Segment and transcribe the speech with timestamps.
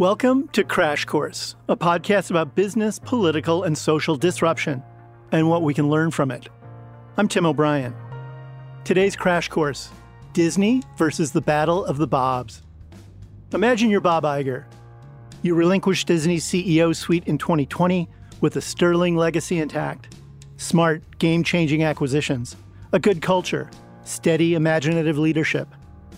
[0.00, 4.82] Welcome to Crash Course, a podcast about business, political, and social disruption
[5.30, 6.48] and what we can learn from it.
[7.18, 7.94] I'm Tim O'Brien.
[8.82, 9.90] Today's Crash Course
[10.32, 12.62] Disney versus the Battle of the Bobs.
[13.52, 14.64] Imagine you're Bob Iger.
[15.42, 18.08] You relinquished Disney's CEO suite in 2020
[18.40, 20.16] with a sterling legacy intact.
[20.56, 22.56] Smart, game changing acquisitions,
[22.92, 23.70] a good culture,
[24.04, 25.68] steady, imaginative leadership,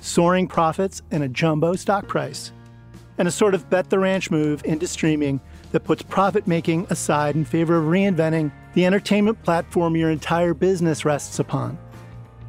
[0.00, 2.52] soaring profits, and a jumbo stock price
[3.18, 5.40] and a sort of bet the ranch move into streaming
[5.72, 11.04] that puts profit making aside in favor of reinventing the entertainment platform your entire business
[11.04, 11.78] rests upon.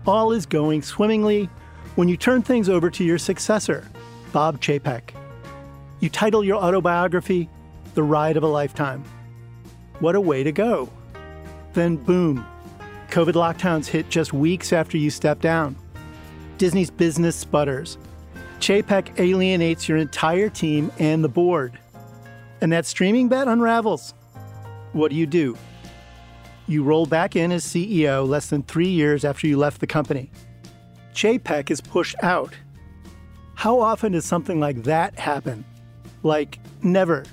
[0.06, 1.50] All is going swimmingly
[1.96, 3.88] when you turn things over to your successor,
[4.32, 5.12] Bob Chapek.
[6.00, 7.50] You title your autobiography
[7.94, 9.04] The Ride of a Lifetime.
[10.00, 10.90] What a way to go!
[11.74, 12.46] Then, boom,
[13.10, 15.76] COVID lockdowns hit just weeks after you step down.
[16.58, 17.98] Disney's business sputters
[18.64, 21.78] Chapek alienates your entire team and the board.
[22.62, 24.14] And that streaming bet unravels.
[24.94, 25.58] What do you do?
[26.70, 30.32] You roll back in as CEO less than three years after you left the company.
[31.14, 32.54] Chapek is pushed out.
[33.56, 35.66] How often does something like that happen?
[36.24, 37.26] Like, never.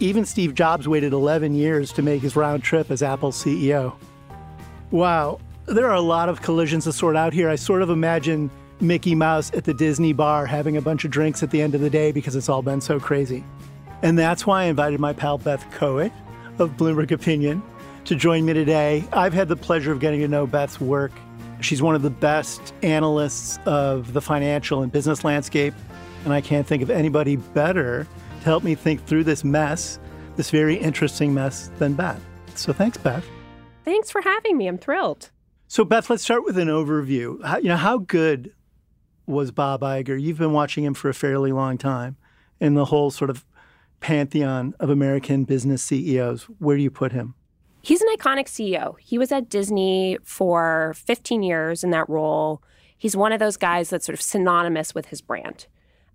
[0.00, 3.94] Even Steve Jobs waited 11 years to make his round trip as Apple's CEO.
[4.90, 7.48] Wow, there are a lot of collisions to sort out here.
[7.48, 8.50] I sort of imagine
[8.80, 11.80] Mickey Mouse at the Disney bar having a bunch of drinks at the end of
[11.80, 13.44] the day because it's all been so crazy.
[14.02, 16.12] And that's why I invited my pal Beth Kowitt
[16.58, 17.62] of Bloomberg Opinion
[18.04, 19.04] to join me today.
[19.12, 21.12] I've had the pleasure of getting to know Beth's work.
[21.60, 25.74] She's one of the best analysts of the financial and business landscape,
[26.24, 28.06] and I can't think of anybody better
[28.38, 29.98] to help me think through this mess,
[30.36, 32.24] this very interesting mess, than Beth.
[32.54, 33.24] So thanks, Beth.
[33.84, 34.68] Thanks for having me.
[34.68, 35.30] I'm thrilled.
[35.66, 37.44] So, Beth, let's start with an overview.
[37.44, 38.54] How, you know, how good
[39.28, 40.20] was Bob Iger.
[40.20, 42.16] You've been watching him for a fairly long time
[42.60, 43.44] in the whole sort of
[44.00, 46.44] pantheon of American business CEOs.
[46.58, 47.34] Where do you put him?
[47.82, 48.96] He's an iconic CEO.
[48.98, 52.62] He was at Disney for 15 years in that role.
[52.96, 55.66] He's one of those guys that's sort of synonymous with his brand.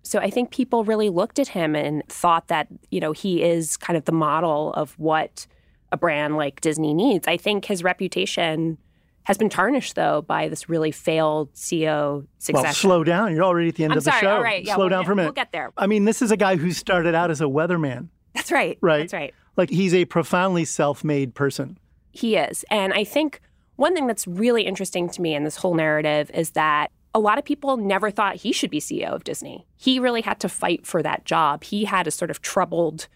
[0.02, 3.78] So I think people really looked at him and thought that, you know, he is
[3.78, 5.46] kind of the model of what
[5.90, 7.26] a brand like Disney needs.
[7.26, 8.76] I think his reputation
[9.24, 12.64] has been tarnished though by this really failed CEO succession.
[12.64, 13.34] Well, slow down.
[13.34, 14.20] You're already at the end I'm of the sorry.
[14.22, 14.36] show.
[14.36, 14.64] All right.
[14.64, 15.28] Yeah, slow we'll, down for a minute.
[15.28, 15.72] We'll get there.
[15.76, 18.08] I mean, this is a guy who started out as a weatherman.
[18.34, 18.78] That's right.
[18.80, 19.00] Right.
[19.00, 19.34] That's right.
[19.56, 21.78] Like he's a profoundly self-made person.
[22.12, 22.64] He is.
[22.70, 23.40] And I think
[23.76, 27.38] one thing that's really interesting to me in this whole narrative is that a lot
[27.38, 29.66] of people never thought he should be CEO of Disney.
[29.76, 31.64] He really had to fight for that job.
[31.64, 33.08] He had a sort of troubled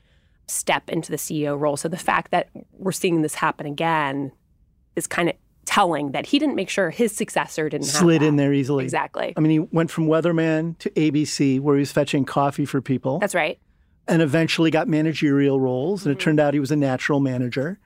[0.47, 1.77] step into the CEO role.
[1.77, 4.33] So the fact that we're seeing this happen again
[4.97, 5.35] is kind of
[5.69, 8.85] telling that he didn't make sure his successor didn't slid in there easily.
[8.85, 9.35] Exactly.
[9.37, 13.19] I mean, he went from weatherman to ABC, where he was fetching coffee for people.
[13.19, 13.59] That's right.
[14.09, 16.21] And eventually got managerial roles, and mm-hmm.
[16.21, 17.79] it turned out he was a natural manager.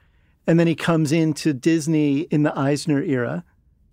[0.47, 3.45] And then he comes into Disney in the Eisner era.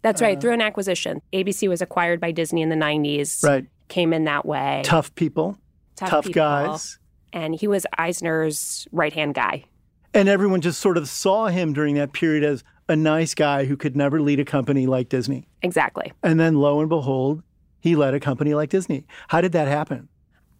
[0.03, 1.23] That's right, uh, through an acquisition.
[1.33, 3.43] ABC was acquired by Disney in the 90s.
[3.43, 3.65] Right.
[3.87, 4.83] Came in that way.
[4.85, 5.57] Tough people.
[5.95, 6.41] Tough, tough people.
[6.41, 6.99] guys.
[7.33, 9.65] And he was Eisner's right hand guy.
[10.13, 13.77] And everyone just sort of saw him during that period as a nice guy who
[13.77, 15.47] could never lead a company like Disney.
[15.61, 16.11] Exactly.
[16.23, 17.43] And then lo and behold,
[17.79, 19.05] he led a company like Disney.
[19.27, 20.09] How did that happen?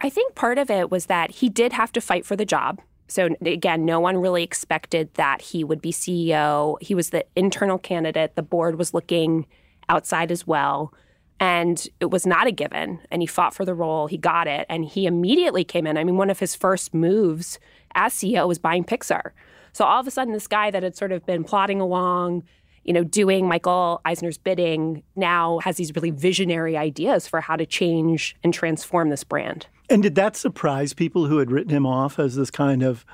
[0.01, 2.79] I think part of it was that he did have to fight for the job.
[3.07, 6.77] So again, no one really expected that he would be CEO.
[6.79, 8.35] He was the internal candidate.
[8.35, 9.47] The board was looking
[9.89, 10.93] outside as well.
[11.39, 12.99] And it was not a given.
[13.09, 14.07] And he fought for the role.
[14.07, 14.67] He got it.
[14.69, 15.97] And he immediately came in.
[15.97, 17.59] I mean, one of his first moves
[17.95, 19.31] as CEO was buying Pixar.
[19.73, 22.43] So all of a sudden, this guy that had sort of been plodding along,
[22.83, 27.65] you know, doing Michael Eisner's bidding now has these really visionary ideas for how to
[27.65, 29.67] change and transform this brand.
[29.89, 33.05] And did that surprise people who had written him off as this kind of,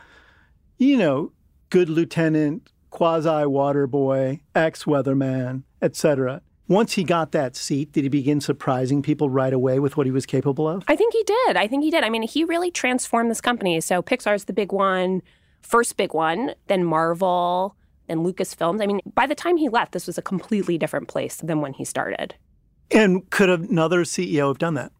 [0.77, 1.31] you know,
[1.69, 6.41] good lieutenant, quasi water boy, ex weatherman, etc.?
[6.67, 10.11] Once he got that seat, did he begin surprising people right away with what he
[10.11, 10.83] was capable of?
[10.87, 11.57] I think he did.
[11.57, 12.03] I think he did.
[12.03, 13.79] I mean, he really transformed this company.
[13.81, 15.21] So Pixar's the big one
[15.65, 17.75] first big one, then Marvel,
[18.07, 18.81] then Lucasfilms.
[18.81, 21.73] I mean, by the time he left, this was a completely different place than when
[21.73, 22.35] he started.
[22.91, 24.91] And could another CEO have done that?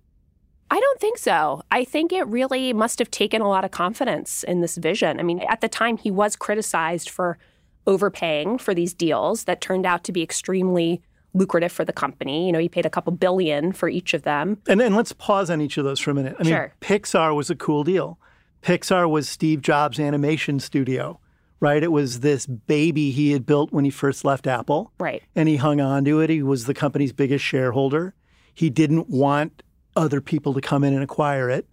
[0.72, 1.62] I don't think so.
[1.70, 5.20] I think it really must have taken a lot of confidence in this vision.
[5.20, 7.38] I mean, at the time, he was criticized for
[7.86, 11.04] overpaying for these deals that turned out to be extremely
[11.36, 12.48] lucrative for the company.
[12.48, 14.58] You know, he paid a couple billion for each of them.
[14.68, 16.36] And, and let's pause on each of those for a minute.
[16.40, 16.74] I mean, Sure.
[16.82, 18.18] Pixar was a cool deal.
[18.64, 21.20] Pixar was Steve Jobs' animation studio,
[21.60, 21.84] right?
[21.84, 24.92] It was this baby he had built when he first left Apple.
[25.00, 25.22] Right.
[25.36, 26.30] And he hung on to it.
[26.30, 28.16] He was the company's biggest shareholder.
[28.54, 29.62] He didn't want
[29.96, 31.68] other people to come in and acquire it.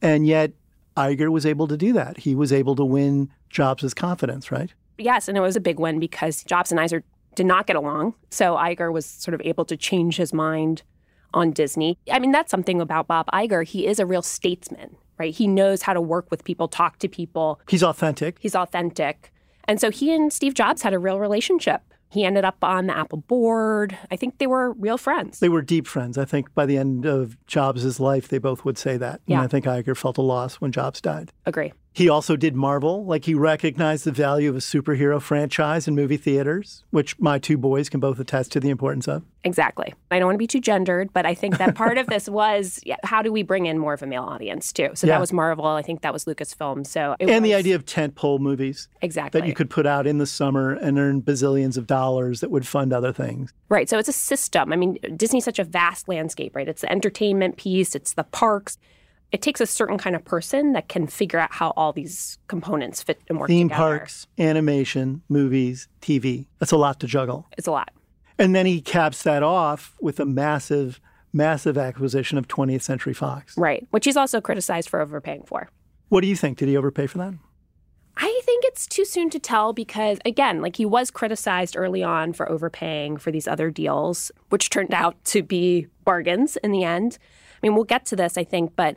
[0.00, 0.52] And yet,
[0.96, 2.18] Iger was able to do that.
[2.18, 4.72] He was able to win Jobs' confidence, right?
[4.96, 7.02] Yes, and it was a big win because Jobs and Iger
[7.38, 8.14] did not get along.
[8.30, 10.82] So Iger was sort of able to change his mind
[11.32, 11.96] on Disney.
[12.10, 13.64] I mean, that's something about Bob Iger.
[13.64, 15.32] He is a real statesman, right?
[15.32, 17.60] He knows how to work with people, talk to people.
[17.68, 18.36] He's authentic.
[18.40, 19.32] He's authentic.
[19.64, 21.82] And so he and Steve Jobs had a real relationship.
[22.10, 23.96] He ended up on the Apple board.
[24.10, 25.40] I think they were real friends.
[25.40, 26.16] They were deep friends.
[26.18, 29.20] I think by the end of Jobs' life, they both would say that.
[29.26, 29.36] Yeah.
[29.36, 31.32] And I think Iger felt a loss when Jobs died.
[31.44, 31.72] Agree.
[31.98, 33.04] He also did Marvel.
[33.04, 37.58] Like he recognized the value of a superhero franchise in movie theaters, which my two
[37.58, 39.24] boys can both attest to the importance of.
[39.42, 39.92] Exactly.
[40.12, 42.78] I don't want to be too gendered, but I think that part of this was
[42.86, 44.90] yeah, how do we bring in more of a male audience too?
[44.94, 45.14] So Yeah.
[45.14, 45.66] that was Marvel.
[45.66, 46.86] I think that was Lucasfilm.
[46.86, 50.18] So it and the idea of tentpole movies exactly that you could put out in
[50.18, 53.52] the summer and earn bazillions of dollars that would fund other things.
[53.68, 53.88] Right.
[53.88, 54.72] So it's a system.
[54.72, 56.68] I mean, Disney's such a vast landscape, right?
[56.68, 58.78] It's the entertainment piece, it's the parks.
[59.30, 63.02] It takes a certain kind of person that can figure out how all these components
[63.02, 63.98] fit and work Theme together.
[63.98, 66.46] parks, animation, movies, TV.
[66.58, 67.46] That's a lot to juggle.
[67.58, 67.90] It's a lot.
[68.38, 71.00] And then he caps that off with a massive,
[71.32, 73.56] massive acquisition of 20th Century Fox.
[73.58, 73.86] Right.
[73.90, 75.68] Which he's also criticized for overpaying for.
[76.08, 76.56] What do you think?
[76.56, 77.34] Did he overpay for that?
[78.16, 82.32] I think it's too soon to tell because, again, like he was criticized early on
[82.32, 87.18] for overpaying for these other deals, which turned out to be bargains in the end.
[87.62, 88.96] I mean, we'll get to this, I think, but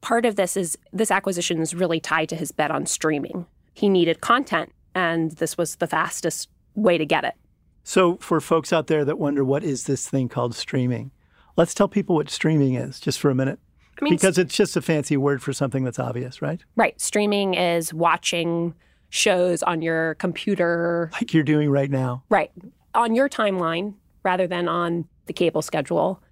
[0.00, 3.46] part of this is this acquisition is really tied to his bet on streaming.
[3.74, 7.34] He needed content, and this was the fastest way to get it.
[7.82, 11.10] So, for folks out there that wonder what is this thing called streaming,
[11.56, 13.58] let's tell people what streaming is just for a minute.
[14.00, 16.60] I mean, because it's just a fancy word for something that's obvious, right?
[16.76, 18.74] right, streaming is watching
[19.10, 22.22] shows on your computer, Like you're doing right now.
[22.30, 22.50] right,
[22.94, 26.22] on your timeline rather than on the cable schedule.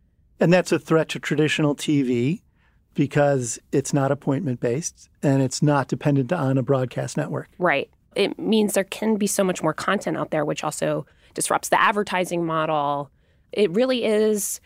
[0.40, 2.42] And that's a threat to traditional TV
[2.98, 7.48] because it's not appointment based and it's not dependent on a broadcast network.
[7.56, 7.88] Right.
[8.16, 11.80] It means there can be so much more content out there, which also disrupts the
[11.80, 13.08] advertising model.
[13.52, 14.60] It really is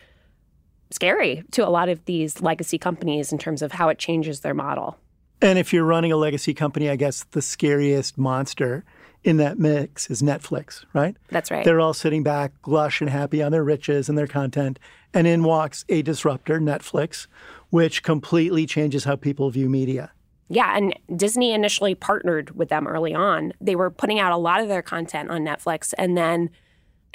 [0.89, 4.55] scary to a lot of these legacy companies in terms of how it changes their
[4.55, 4.97] model.
[5.39, 8.83] And if you're running a legacy company, I guess the scariest monster
[9.23, 11.15] in that mix is Netflix, right?
[11.29, 11.63] That's right.
[11.63, 14.79] They're all sitting back, lush and happy on their riches and their content.
[15.13, 17.27] And in walks a disruptor, Netflix,
[17.73, 20.11] which completely changes how people view media.
[20.47, 23.51] Yeah, and Disney initially partnered with them early on.
[23.59, 25.91] They were putting out a lot of their content on Netflix.
[25.97, 26.51] And then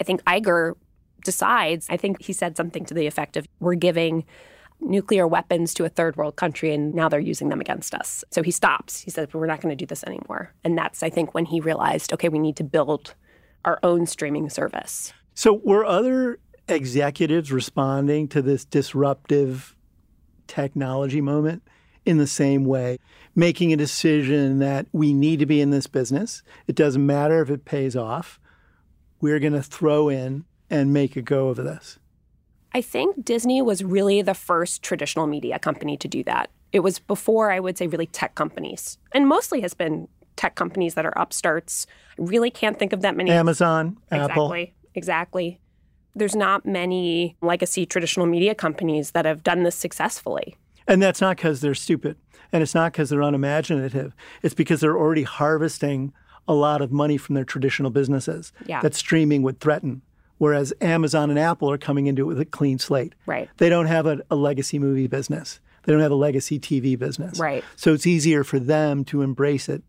[0.01, 0.73] I think Iger
[1.25, 4.25] decides, I think he said something to the effect of, we're giving
[4.81, 8.25] nuclear weapons to a third world country and now they're using them against us.
[8.33, 9.01] So he stops.
[9.01, 10.53] He says, we're not going to do this anymore.
[10.65, 13.15] And that's, I think, when he realized, okay, we need to build
[13.65, 15.13] our own streaming service.
[15.35, 19.77] So, were other executives responding to this disruptive
[20.49, 21.63] technology moment
[22.05, 22.99] in the same way,
[23.37, 26.43] making a decision that we need to be in this business?
[26.67, 28.41] It doesn't matter if it pays off.
[29.21, 31.99] We're going to throw in and make a go of this.
[32.73, 36.51] I think Disney was really the first traditional media company to do that.
[36.73, 40.95] It was before, I would say, really tech companies, and mostly has been tech companies
[40.95, 41.87] that are upstarts.
[42.19, 43.31] I really can't think of that many.
[43.31, 44.55] Amazon, Apple.
[44.95, 45.61] Exactly.
[46.19, 50.57] There's not many legacy traditional media companies that have done this successfully.
[50.87, 52.17] And that's not because they're stupid.
[52.53, 54.15] And it's not because they're unimaginative.
[54.43, 56.13] It's because they're already harvesting
[56.47, 58.81] a lot of money from their traditional businesses Yeah.
[58.81, 60.01] that streaming would threaten.
[60.39, 63.15] Whereas Amazon and Apple are coming into it with a clean slate.
[63.27, 63.51] Right.
[63.59, 67.39] They don't have a, a legacy movie business, they don't have a legacy TV business.
[67.39, 67.65] Right.
[67.77, 69.83] So it's easier for them to embrace it.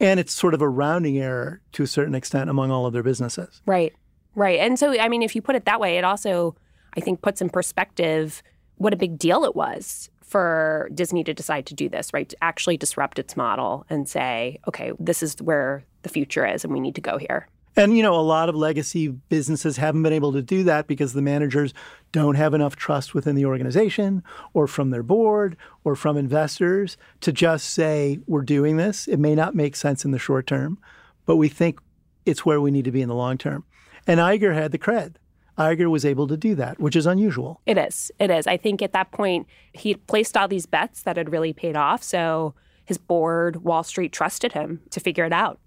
[0.00, 3.02] And it's sort of a rounding error to a certain extent among all of their
[3.02, 3.60] businesses.
[3.66, 3.92] Right.
[4.38, 4.60] Right.
[4.60, 6.54] And so, I mean, if you put it that way, it also,
[6.96, 8.40] I think, puts in perspective
[8.76, 12.28] what a big deal it was for Disney to decide to do this, right?
[12.28, 16.72] To actually disrupt its model and say, okay, this is where the future is and
[16.72, 17.48] we need to go here.
[17.74, 21.14] And, you know, a lot of legacy businesses haven't been able to do that because
[21.14, 21.74] the managers
[22.12, 27.32] don't have enough trust within the organization or from their board or from investors to
[27.32, 29.08] just say, we're doing this.
[29.08, 30.78] It may not make sense in the short term,
[31.26, 31.80] but we think
[32.24, 33.64] it's where we need to be in the long term.
[34.08, 35.16] And Iger had the cred.
[35.58, 37.60] Iger was able to do that, which is unusual.
[37.66, 38.10] It is.
[38.18, 38.46] It is.
[38.46, 42.02] I think at that point, he placed all these bets that had really paid off.
[42.02, 45.60] So his board, Wall Street, trusted him to figure it out.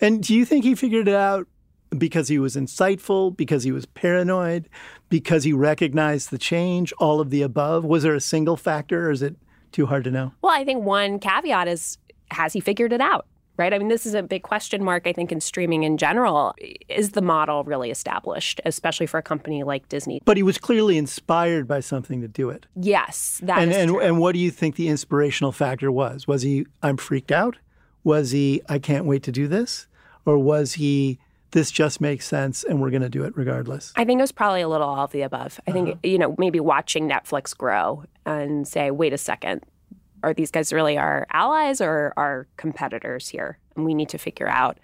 [0.00, 1.46] And do you think he figured it out
[1.98, 4.68] because he was insightful, because he was paranoid,
[5.10, 7.84] because he recognized the change, all of the above?
[7.84, 9.36] Was there a single factor or is it
[9.72, 10.32] too hard to know?
[10.40, 11.98] Well, I think one caveat is
[12.30, 13.26] has he figured it out?
[13.62, 13.72] Right?
[13.72, 16.52] I mean, this is a big question mark, I think, in streaming in general.
[16.88, 20.20] Is the model really established, especially for a company like Disney?
[20.24, 22.66] But he was clearly inspired by something to do it.
[22.74, 26.26] Yes, that and, is and, and what do you think the inspirational factor was?
[26.26, 27.58] Was he, I'm freaked out?
[28.02, 29.86] Was he, I can't wait to do this?
[30.26, 31.20] Or was he,
[31.52, 33.92] this just makes sense and we're going to do it regardless?
[33.94, 35.60] I think it was probably a little all of the above.
[35.68, 35.98] I think, uh-huh.
[36.02, 39.62] you know, maybe watching Netflix grow and say, wait a second,
[40.22, 43.58] are these guys really our allies or our competitors here?
[43.76, 44.78] And we need to figure out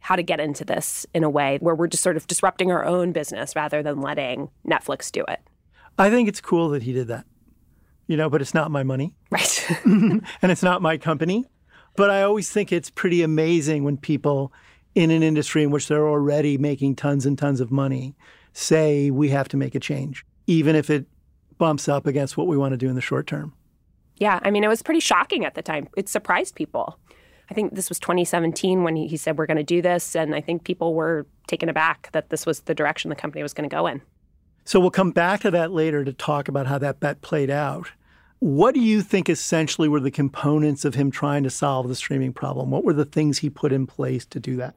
[0.00, 2.84] how to get into this in a way where we're just sort of disrupting our
[2.84, 5.40] own business rather than letting Netflix do it.
[5.98, 7.26] I think it's cool that he did that,
[8.06, 9.66] you know, but it's not my money Right.
[9.84, 11.44] and it's not my company.
[11.96, 14.52] But I always think it's pretty amazing when people
[14.94, 18.16] in an industry in which they're already making tons and tons of money
[18.52, 21.06] say we have to make a change, even if it
[21.58, 23.52] bumps up against what we want to do in the short term.
[24.20, 24.38] Yeah.
[24.42, 25.88] I mean, it was pretty shocking at the time.
[25.96, 26.98] It surprised people.
[27.50, 30.14] I think this was 2017 when he, he said, we're going to do this.
[30.14, 33.52] And I think people were taken aback that this was the direction the company was
[33.52, 34.02] going to go in.
[34.64, 37.90] So we'll come back to that later to talk about how that bet played out.
[38.38, 42.32] What do you think essentially were the components of him trying to solve the streaming
[42.32, 42.70] problem?
[42.70, 44.76] What were the things he put in place to do that?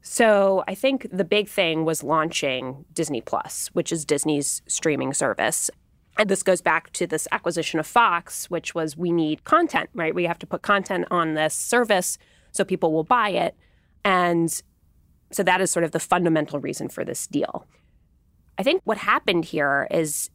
[0.00, 5.70] So I think the big thing was launching Disney Plus, which is Disney's streaming service.
[6.18, 10.14] And this goes back to this acquisition of Fox, which was we need content, right?
[10.14, 12.18] We have to put content on this service
[12.52, 13.54] so people will buy it.
[14.04, 14.62] And
[15.30, 17.66] so that is sort of the fundamental reason for this deal.
[18.58, 20.30] I think what happened here is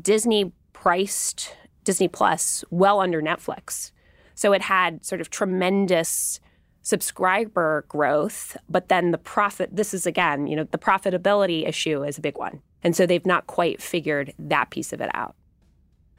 [0.00, 3.92] Disney priced Disney Plus well under Netflix.
[4.34, 6.40] So it had sort of tremendous
[6.82, 12.18] subscriber growth, but then the profit this is again, you know, the profitability issue is
[12.18, 12.60] a big one.
[12.86, 15.34] And so they've not quite figured that piece of it out.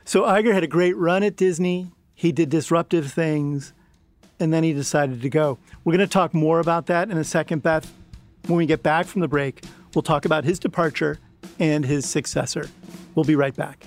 [0.04, 1.92] So Iger had a great run at Disney.
[2.14, 3.72] He did disruptive things,
[4.38, 5.60] and then he decided to go.
[5.86, 7.90] We're going to talk more about that in a second, Beth.
[8.48, 9.64] When we get back from the break,
[9.96, 11.20] we'll talk about his departure
[11.58, 12.70] and his successor.
[13.16, 13.86] We'll be right back.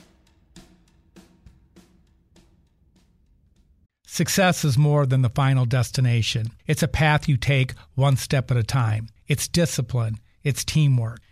[4.07, 6.53] Success is more than the final destination.
[6.67, 9.11] It's a path you take one step at a time.
[9.29, 11.21] It's discipline, it's teamwork,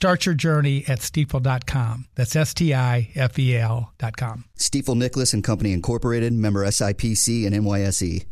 [0.00, 2.06] Start your journey at stifel.com.
[2.14, 4.46] That's S T I F E L.com.
[4.58, 8.24] Stifel Nicolaus and Company Incorporated, member SIPC and NYSE.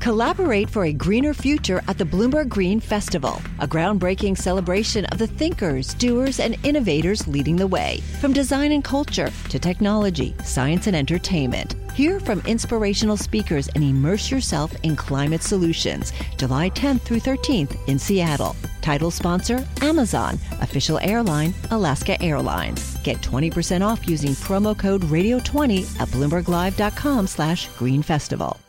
[0.00, 5.28] Collaborate for a greener future at the Bloomberg Green Festival, a groundbreaking celebration of the
[5.28, 8.00] thinkers, doers, and innovators leading the way.
[8.20, 11.76] From design and culture to technology, science, and entertainment.
[11.94, 16.12] Hear from inspirational speakers and immerse yourself in climate solutions.
[16.36, 18.56] July 10th through 13th in Seattle.
[18.86, 20.38] Title sponsor Amazon.
[20.60, 22.96] Official airline Alaska Airlines.
[23.02, 28.60] Get 20% off using promo code Radio20 at BloombergLive.com slash Green Festival.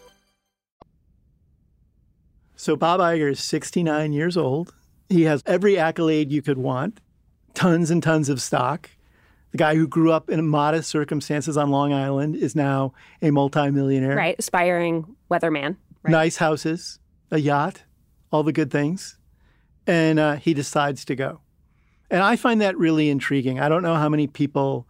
[2.55, 4.73] So Bob Iger is 69 years old.
[5.07, 6.99] He has every accolade you could want,
[7.53, 8.89] tons and tons of stock.
[9.51, 14.15] The guy who grew up in modest circumstances on Long Island is now a multimillionaire.
[14.15, 14.35] Right?
[14.39, 15.77] Aspiring weatherman.
[16.01, 16.11] Right?
[16.11, 16.97] Nice houses,
[17.29, 17.83] a yacht,
[18.31, 19.16] all the good things.
[19.87, 21.39] And uh, he decides to go.
[22.11, 23.59] And I find that really intriguing.
[23.59, 24.87] I don't know how many people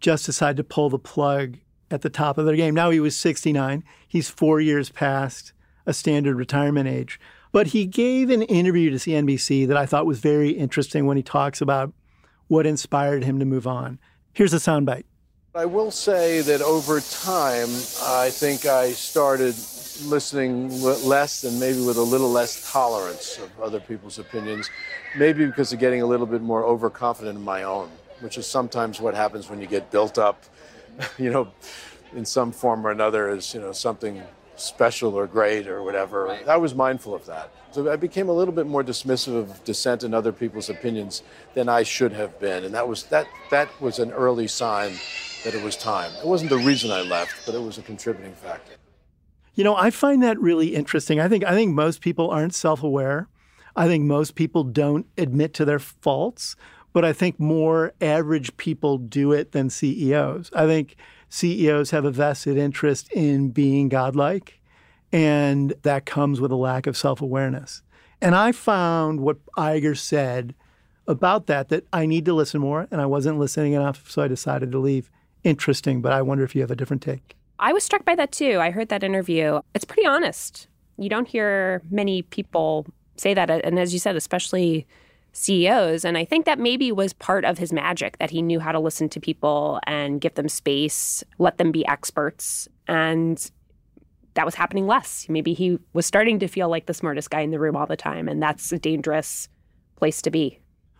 [0.00, 1.58] just decide to pull the plug
[1.90, 2.74] at the top of their game.
[2.74, 3.84] Now he was 69.
[4.08, 5.52] He's four years past
[5.86, 7.20] a standard retirement age.
[7.52, 11.22] But he gave an interview to CNBC that I thought was very interesting when he
[11.22, 11.92] talks about
[12.48, 13.98] what inspired him to move on.
[14.32, 15.04] Here's a soundbite.
[15.54, 17.68] I will say that over time,
[18.02, 19.54] I think I started
[20.02, 24.70] listening less and maybe with a little less tolerance of other people's opinions,
[25.16, 29.00] maybe because of getting a little bit more overconfident in my own, which is sometimes
[29.00, 30.44] what happens when you get built up,
[31.18, 31.52] you know,
[32.14, 34.22] in some form or another as you know something
[34.56, 36.26] special or great or whatever.
[36.26, 36.48] Right.
[36.48, 37.50] I was mindful of that.
[37.72, 41.22] So I became a little bit more dismissive of dissent and other people's opinions
[41.54, 44.92] than I should have been, and that was that that was an early sign
[45.44, 46.12] that it was time.
[46.22, 48.74] It wasn't the reason I left, but it was a contributing factor.
[49.54, 51.20] You know, I find that really interesting.
[51.20, 53.28] I think I think most people aren't self-aware.
[53.76, 56.56] I think most people don't admit to their faults,
[56.92, 60.50] but I think more average people do it than CEOs.
[60.54, 60.96] I think
[61.28, 64.60] CEOs have a vested interest in being godlike,
[65.10, 67.82] and that comes with a lack of self-awareness.
[68.20, 70.54] And I found what Iger said
[71.06, 74.28] about that that I need to listen more, and I wasn't listening enough, so I
[74.28, 75.10] decided to leave.
[75.44, 77.36] Interesting, but I wonder if you have a different take.
[77.58, 78.58] I was struck by that too.
[78.60, 79.60] I heard that interview.
[79.74, 80.68] It's pretty honest.
[80.98, 83.50] You don't hear many people say that.
[83.50, 84.86] And as you said, especially
[85.32, 86.04] CEOs.
[86.04, 88.78] And I think that maybe was part of his magic that he knew how to
[88.78, 92.68] listen to people and give them space, let them be experts.
[92.86, 93.50] And
[94.34, 95.26] that was happening less.
[95.28, 97.96] Maybe he was starting to feel like the smartest guy in the room all the
[97.96, 98.28] time.
[98.28, 99.48] And that's a dangerous
[99.96, 100.58] place to be.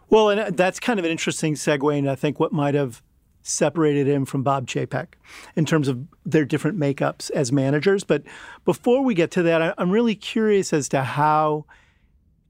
[0.09, 1.99] Well, and uh, that's kind of an interesting segue.
[1.99, 3.03] And I think what might have
[3.43, 5.15] separated him from Bob Chapek
[5.57, 8.05] in terms of their different makeups as managers.
[8.05, 8.23] But
[8.65, 11.67] before we get to that, I'm really curious as to how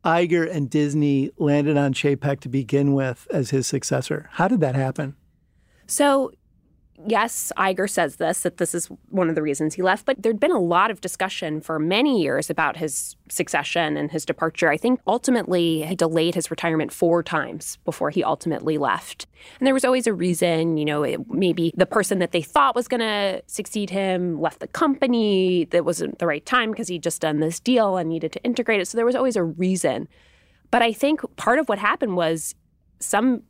[0.04, 4.28] Iger and Disney landed on Chapek to begin with as his successor.
[4.32, 5.16] How did that happen?
[5.86, 6.32] So
[7.06, 10.40] yes, Iger says this, that this is one of the reasons he left, but there'd
[10.40, 14.70] been a lot of discussion for many years about his succession and his departure.
[14.70, 19.26] I think ultimately he delayed his retirement four times before he ultimately left.
[19.58, 22.74] And there was always a reason, you know, it, maybe the person that they thought
[22.74, 25.64] was going to succeed him left the company.
[25.66, 28.80] That wasn't the right time because he'd just done this deal and needed to integrate
[28.80, 28.88] it.
[28.88, 30.08] So there was always a reason.
[30.70, 32.54] But I think part of what happened was
[33.00, 33.42] some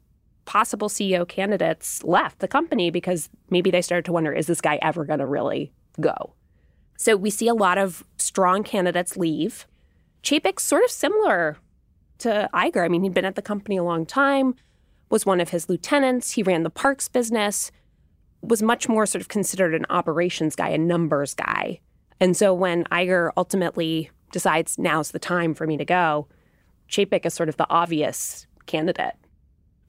[0.45, 4.79] possible CEO candidates left the company because maybe they started to wonder is this guy
[4.83, 6.35] ever going to really go?
[6.97, 9.67] So we see a lot of strong candidates leave.
[10.23, 11.57] Chapek's sort of similar
[12.19, 12.85] to Iger.
[12.85, 14.55] I mean, he'd been at the company a long time,
[15.11, 16.33] was one of his lieutenants.
[16.33, 17.73] He ran the parks business,
[18.41, 21.81] was much more sort of considered an operations guy, a numbers guy.
[22.21, 26.29] And so when Iger ultimately decides now's the time for me to go,
[26.89, 29.15] Chapek is sort of the obvious candidate.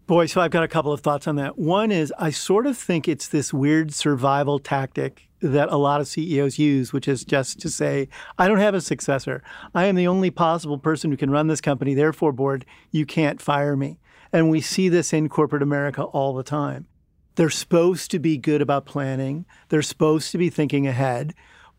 [0.05, 1.57] Boy, so I've got a couple of thoughts on that.
[1.57, 6.09] One is I sort of think it's this weird survival tactic that a lot of
[6.09, 9.41] CEOs use, which is just to say, I don't have a successor.
[9.73, 11.93] I am the only possible person who can run this company.
[11.93, 13.97] Therefore, board, you can't fire me.
[14.33, 16.87] And we see this in corporate America all the time.
[17.35, 21.33] They're supposed to be good about planning, they're supposed to be thinking ahead.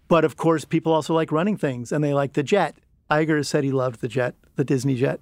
[0.08, 2.76] But of course, people also like running things and they like the jet.
[3.10, 5.20] Iger said he loved the jet, the Disney jet.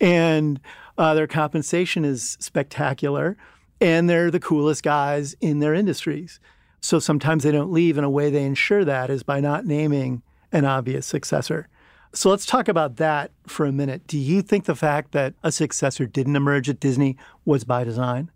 [0.00, 0.60] And
[0.98, 3.36] uh, their compensation is spectacular,
[3.80, 6.40] and they're the coolest guys in their industries.
[6.80, 10.22] So sometimes they don't leave, and a way they ensure that is by not naming
[10.52, 11.68] an obvious successor.
[12.12, 14.06] So let's talk about that for a minute.
[14.06, 18.30] Do you think the fact that a successor didn't emerge at Disney was by design?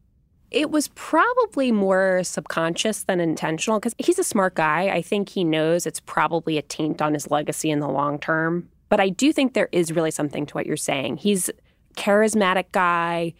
[0.51, 4.88] It was probably more subconscious than intentional because he's a smart guy.
[4.88, 8.68] I think he knows it's probably a taint on his legacy in the long term.
[8.88, 11.18] But I do think there is really something to what you're saying.
[11.18, 11.51] He's
[11.98, 13.34] charismatic guy,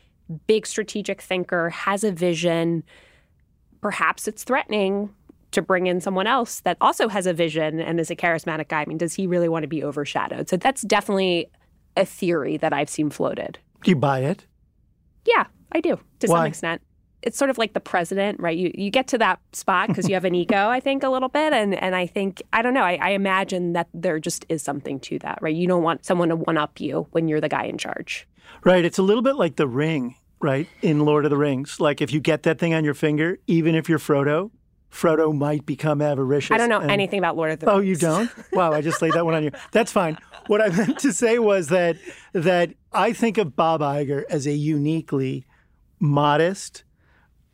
[0.47, 2.83] big strategic thinker, has a vision.
[3.81, 5.15] Perhaps it's threatening
[5.53, 8.83] to bring in someone else that also has a vision and is a charismatic guy.
[8.83, 10.49] I mean, does he really want to be overshadowed?
[10.49, 11.51] So that's definitely
[11.97, 13.59] a theory that I've seen floated.
[13.83, 14.45] Do you buy it?
[15.25, 16.39] Yeah, I do to Why?
[16.39, 16.83] some extent.
[17.23, 18.57] It's sort of like the president, right?
[18.57, 21.29] You you get to that spot because you have an ego, I think, a little
[21.29, 22.85] bit, and and I think I don't know.
[22.85, 25.55] I, I imagine that there just is something to that, right?
[25.55, 28.28] You don't want someone to one up you when you're the guy in charge.
[28.65, 28.85] Right.
[28.85, 30.69] It's a little bit like the ring, right?
[30.83, 31.81] In Lord of the Rings.
[31.81, 34.51] Like if you get that thing on your finger, even if you're Frodo,
[34.91, 36.51] Frodo might become avaricious.
[36.55, 38.31] I don't know and- anything about Lord of the Oh, you don't?
[38.53, 39.51] Wow, I just laid that one on you.
[39.71, 40.19] That's fine.
[40.47, 41.97] What I meant to say was that
[42.33, 45.45] that I think of Bob Iger as a uniquely
[46.01, 46.85] modest,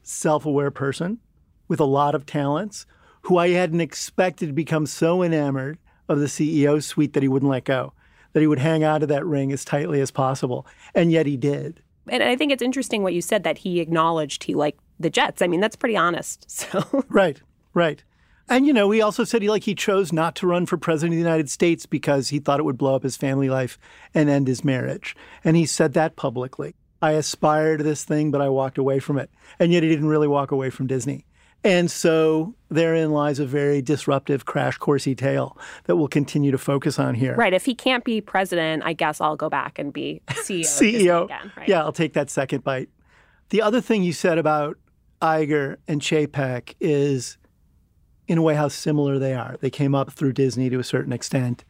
[0.03, 1.19] self-aware person
[1.67, 2.87] with a lot of talents
[3.23, 5.79] who I hadn't expected to become so enamored
[6.09, 7.94] of the CEO suite that he wouldn't let go,
[8.35, 10.67] that he would hang out of that ring as tightly as possible.
[10.95, 11.81] And yet he did.
[12.09, 15.41] And I think it's interesting what you said that he acknowledged he liked the Jets.
[15.41, 16.45] I mean, that's pretty honest.
[16.51, 17.41] So Right,
[17.73, 18.03] right.
[18.49, 21.15] And you know, he also said he like he chose not to run for president
[21.15, 23.79] of the United States because he thought it would blow up his family life
[24.13, 25.17] and end his marriage.
[25.43, 26.75] And he said that publicly.
[27.01, 29.31] I aspired to this thing, but I walked away from it.
[29.59, 31.25] And yet he didn't really walk away from Disney.
[31.65, 36.99] And so therein lies a very disruptive crash coursey tale that we'll continue to focus
[36.99, 37.35] on here.
[37.37, 40.61] right, if he can't be president, I guess I'll go back and be CEO.
[40.61, 41.25] CEO.
[41.25, 41.53] again.
[41.57, 41.69] Right?
[41.69, 42.91] Yeah, I'll take that second bite.
[43.49, 44.77] The other thing you said about
[45.23, 47.39] Iger and Chapek is
[48.29, 49.57] in a way how similar they are.
[49.61, 51.65] They came up through Disney to a certain extent.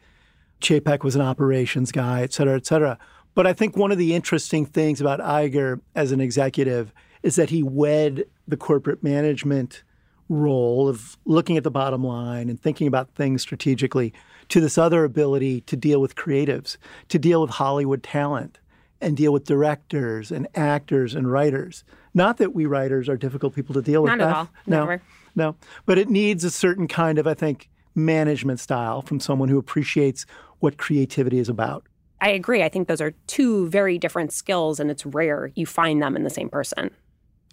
[0.61, 2.97] Chapek was an operations guy, et cetera, et cetera.
[3.33, 7.49] But I think one of the interesting things about Iger as an executive is that
[7.49, 9.83] he wed the corporate management
[10.29, 14.13] role of looking at the bottom line and thinking about things strategically
[14.49, 16.77] to this other ability to deal with creatives,
[17.09, 18.59] to deal with Hollywood talent,
[19.01, 21.83] and deal with directors and actors and writers.
[22.13, 24.11] Not that we writers are difficult people to deal with.
[24.11, 24.49] Not at all.
[24.65, 25.01] No, Never.
[25.35, 25.55] no.
[25.85, 30.25] But it needs a certain kind of, I think, management style from someone who appreciates
[30.59, 31.85] what creativity is about.
[32.21, 32.63] I agree.
[32.63, 36.23] I think those are two very different skills, and it's rare you find them in
[36.23, 36.91] the same person.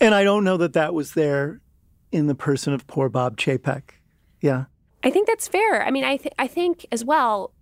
[0.02, 1.60] And I don't know that that was there
[2.10, 3.82] in the person of poor Bob Chapek.
[4.40, 4.64] Yeah.
[5.04, 5.84] I think that's fair.
[5.86, 7.52] I mean, I th- I think as well.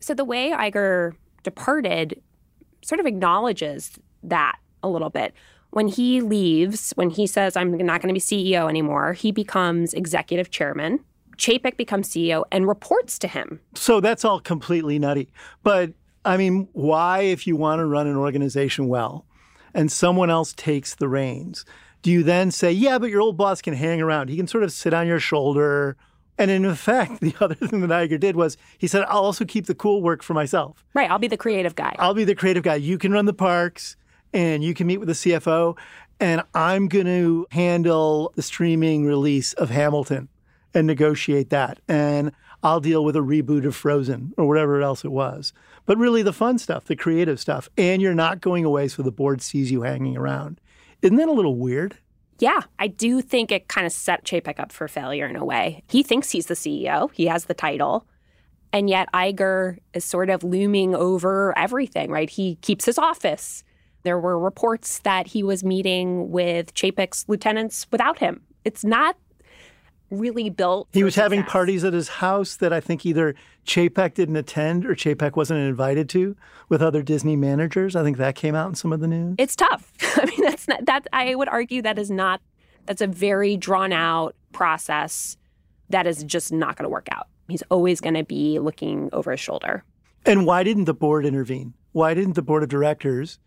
[0.00, 2.20] So the way Iger departed
[2.82, 5.32] sort of acknowledges that a little bit.
[5.70, 9.94] When he leaves, when he says, "I'm not going to be CEO anymore," he becomes
[9.94, 11.00] executive chairman.
[11.38, 13.60] Chapek becomes CEO and reports to him.
[13.74, 15.30] So that's all completely nutty.
[15.62, 15.94] But
[16.26, 19.24] I mean, why, if you want to run an organization well
[19.74, 21.64] and someone else takes the reins,
[22.02, 24.28] do you then say, yeah, but your old boss can hang around?
[24.28, 25.96] He can sort of sit on your shoulder.
[26.38, 29.66] And in effect, the other thing that Iger did was he said, I'll also keep
[29.66, 30.84] the cool work for myself.
[30.94, 31.10] Right.
[31.10, 31.94] I'll be the creative guy.
[31.98, 32.76] I'll be the creative guy.
[32.76, 33.96] You can run the parks
[34.32, 35.76] and you can meet with the CFO.
[36.20, 40.28] And I'm going to handle the streaming release of Hamilton
[40.74, 41.80] and negotiate that.
[41.88, 42.32] And
[42.66, 45.52] I'll deal with a reboot of Frozen or whatever else it was.
[45.84, 47.68] But really, the fun stuff, the creative stuff.
[47.78, 50.60] And you're not going away so the board sees you hanging around.
[51.00, 51.98] Isn't that a little weird?
[52.40, 55.84] Yeah, I do think it kind of set Chapek up for failure in a way.
[55.88, 58.04] He thinks he's the CEO, he has the title.
[58.72, 62.28] And yet Iger is sort of looming over everything, right?
[62.28, 63.62] He keeps his office.
[64.02, 68.42] There were reports that he was meeting with Chapek's lieutenants without him.
[68.64, 69.16] It's not
[70.10, 70.88] really built.
[70.92, 73.34] He was having parties at his house that I think either
[73.66, 76.36] Chapek didn't attend or Chapek wasn't invited to
[76.68, 77.96] with other Disney managers.
[77.96, 79.34] I think that came out in some of the news.
[79.38, 79.92] It's tough.
[80.16, 81.06] I mean, that's not that.
[81.12, 82.40] I would argue that is not.
[82.86, 85.36] That's a very drawn out process
[85.90, 87.28] that is just not going to work out.
[87.48, 89.84] He's always going to be looking over his shoulder.
[90.24, 91.74] And why didn't the board intervene?
[91.92, 93.38] Why didn't the board of directors,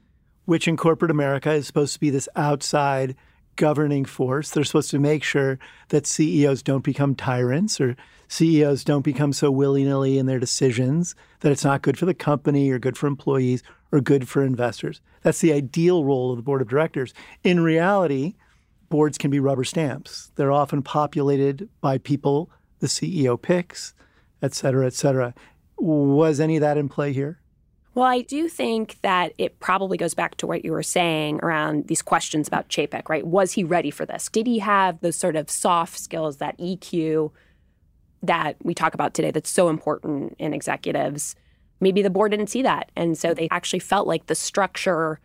[0.46, 3.16] which in corporate America is supposed to be this outside
[3.60, 7.98] governing force, they're supposed to make sure that CEOs don't become tyrants or
[8.30, 12.14] CEOs don't become so willy nilly in their decisions that it's not good for the
[12.14, 15.02] company or good for employees or good for investors.
[15.24, 17.14] That's the ideal role of the board of directors.
[17.44, 18.36] In reality,
[18.88, 20.32] boards can be rubber stamps.
[20.36, 23.94] They're often populated by people the CEO picks,
[24.42, 25.34] et cetera, et cetera.
[25.78, 27.42] Was any of that in play here?
[27.96, 31.88] Well, I do think that it probably goes back to what you were saying around
[31.88, 33.26] these questions about Chapek, right?
[33.26, 34.30] Was he ready for this?
[34.30, 37.32] Did he have those sort of soft skills, that EQ
[38.22, 41.36] that we talk about today that's so important in executives?
[41.82, 42.92] Maybe the board didn't see that.
[42.96, 45.20] And so they actually felt like the structure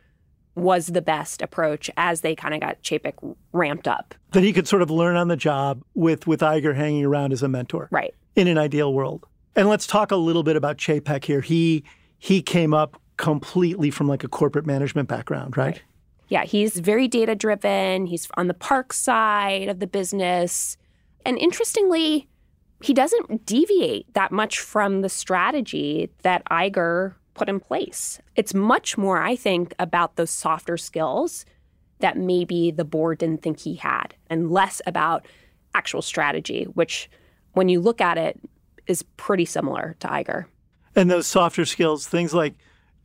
[0.57, 3.14] was the best approach as they kind of got Chapek
[3.53, 4.14] ramped up.
[4.31, 7.42] That he could sort of learn on the job with, with Iger hanging around as
[7.42, 8.14] a mentor Right.
[8.37, 9.27] in an ideal world.
[9.57, 11.40] And let's talk a little bit about Chapek here.
[11.40, 11.85] He
[12.18, 15.83] he came up completely from like a corporate management background, right?
[16.29, 18.07] Yeah, he's very data driven.
[18.07, 20.77] He's on the park side of the business.
[21.24, 22.29] And interestingly,
[22.83, 28.20] he doesn't deviate that much from the strategy that Iger put in place.
[28.37, 31.44] It's much more, I think, about those softer skills
[32.00, 35.27] that maybe the board didn't think he had, and less about
[35.74, 37.09] actual strategy, which,
[37.53, 38.38] when you look at it,
[38.87, 40.46] is pretty similar to Iger.
[40.96, 42.54] And those softer skills, things like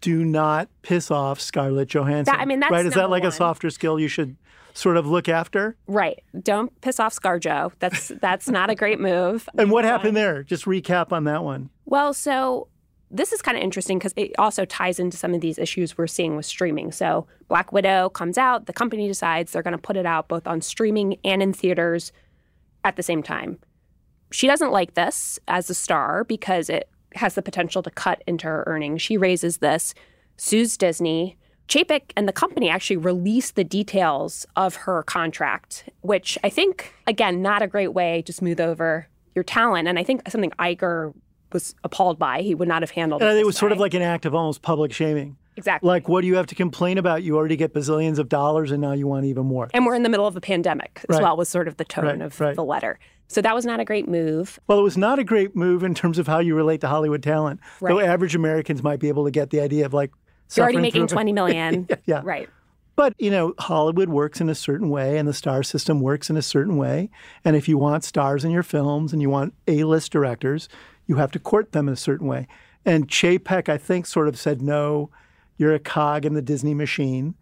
[0.02, 2.34] do not piss off Scarlett Johansson.
[2.34, 2.86] That- I mean, that's right.
[2.86, 4.36] Is that like a softer skill you should
[4.74, 5.76] sort of look after?
[5.88, 6.24] Right.
[6.42, 7.72] Don't piss off ScarJo.
[7.80, 9.48] That's that's not a great move.
[9.58, 10.44] And what happened um, there?
[10.44, 11.70] Just recap on that one.
[11.86, 12.68] Well, so
[13.12, 16.08] this is kind of interesting because it also ties into some of these issues we're
[16.08, 16.92] seeing with streaming.
[16.92, 20.48] So Black Widow comes out, the company decides they're going to put it out both
[20.48, 22.12] on streaming and in theaters
[22.84, 23.58] at the same time.
[24.32, 28.46] She doesn't like this as a star because it has the potential to cut into
[28.48, 29.02] her earnings.
[29.02, 29.94] She raises this,
[30.38, 31.38] sues Disney.
[31.68, 37.42] Chapek and the company actually released the details of her contract, which I think, again,
[37.42, 39.88] not a great way to smooth over your talent.
[39.88, 41.14] And I think something Iger
[41.52, 42.42] was appalled by.
[42.42, 43.42] He would not have handled And it.
[43.42, 45.38] it was this sort of like an act of almost public shaming.
[45.58, 47.22] exactly Like, what do you have to complain about?
[47.24, 49.70] You already get bazillions of dollars, and now you want even more.
[49.74, 51.24] and we're in the middle of a pandemic as Right.
[51.24, 52.56] well, was sort of the tone Right, of right.
[52.56, 52.98] the letter.
[53.30, 54.60] So that was not a great move.
[54.68, 57.24] Well, it was not a great move in terms of how you relate to Hollywood
[57.24, 57.60] talent.
[57.80, 60.12] Though average Americans might be able to get the idea of like
[60.56, 62.22] You're already making through- twenty million, yeah.
[62.24, 62.50] right?
[62.96, 66.36] But, you know, Hollywood works in a certain way and the star system works in
[66.36, 67.10] a certain way.
[67.46, 70.68] And if you want stars in your films and you want A list directors,
[71.08, 72.46] you have to court them in a certain way.
[72.84, 75.12] And Chapek, I think, sort of said, no,
[75.56, 77.36] you're a cog in the Disney machine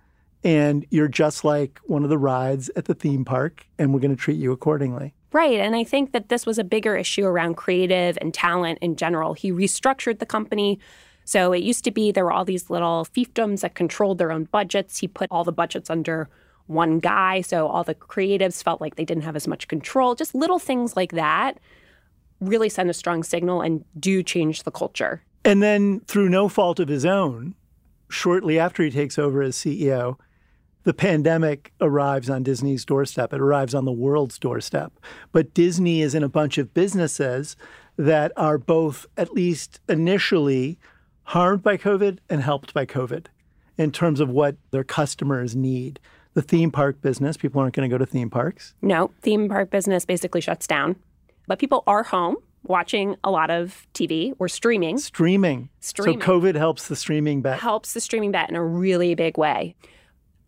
[0.43, 4.15] and you're just like one of the rides at the theme park, and we're going
[4.15, 5.15] to treat you accordingly.
[5.33, 5.59] Right.
[5.59, 9.33] And I think that this was a bigger issue around creative and talent in general.
[9.33, 10.79] He restructured the company.
[11.25, 14.45] So it used to be there were all these little fiefdoms that controlled their own
[14.45, 14.99] budgets.
[14.99, 16.29] He put all the budgets under
[16.67, 17.41] one guy.
[17.41, 20.15] So all the creatives felt like they didn't have as much control.
[20.15, 21.57] Just little things like that
[22.39, 25.23] really send a strong signal and do change the culture.
[25.43, 27.55] And then, through no fault of his own,
[28.09, 30.17] shortly after he takes over as CEO,
[30.83, 33.33] the pandemic arrives on Disney's doorstep.
[33.33, 34.93] It arrives on the world's doorstep.
[35.31, 37.55] But Disney is in a bunch of businesses
[37.97, 40.79] that are both, at least initially,
[41.23, 43.25] harmed by COVID and helped by COVID
[43.77, 45.99] in terms of what their customers need.
[46.33, 48.75] The theme park business, people aren't going to go to theme parks.
[48.81, 50.95] No, theme park business basically shuts down.
[51.47, 54.97] But people are home watching a lot of TV or streaming.
[54.97, 55.69] Streaming.
[55.79, 56.21] Streaming.
[56.21, 57.59] So COVID helps the streaming bet.
[57.59, 59.75] Helps the streaming bet in a really big way.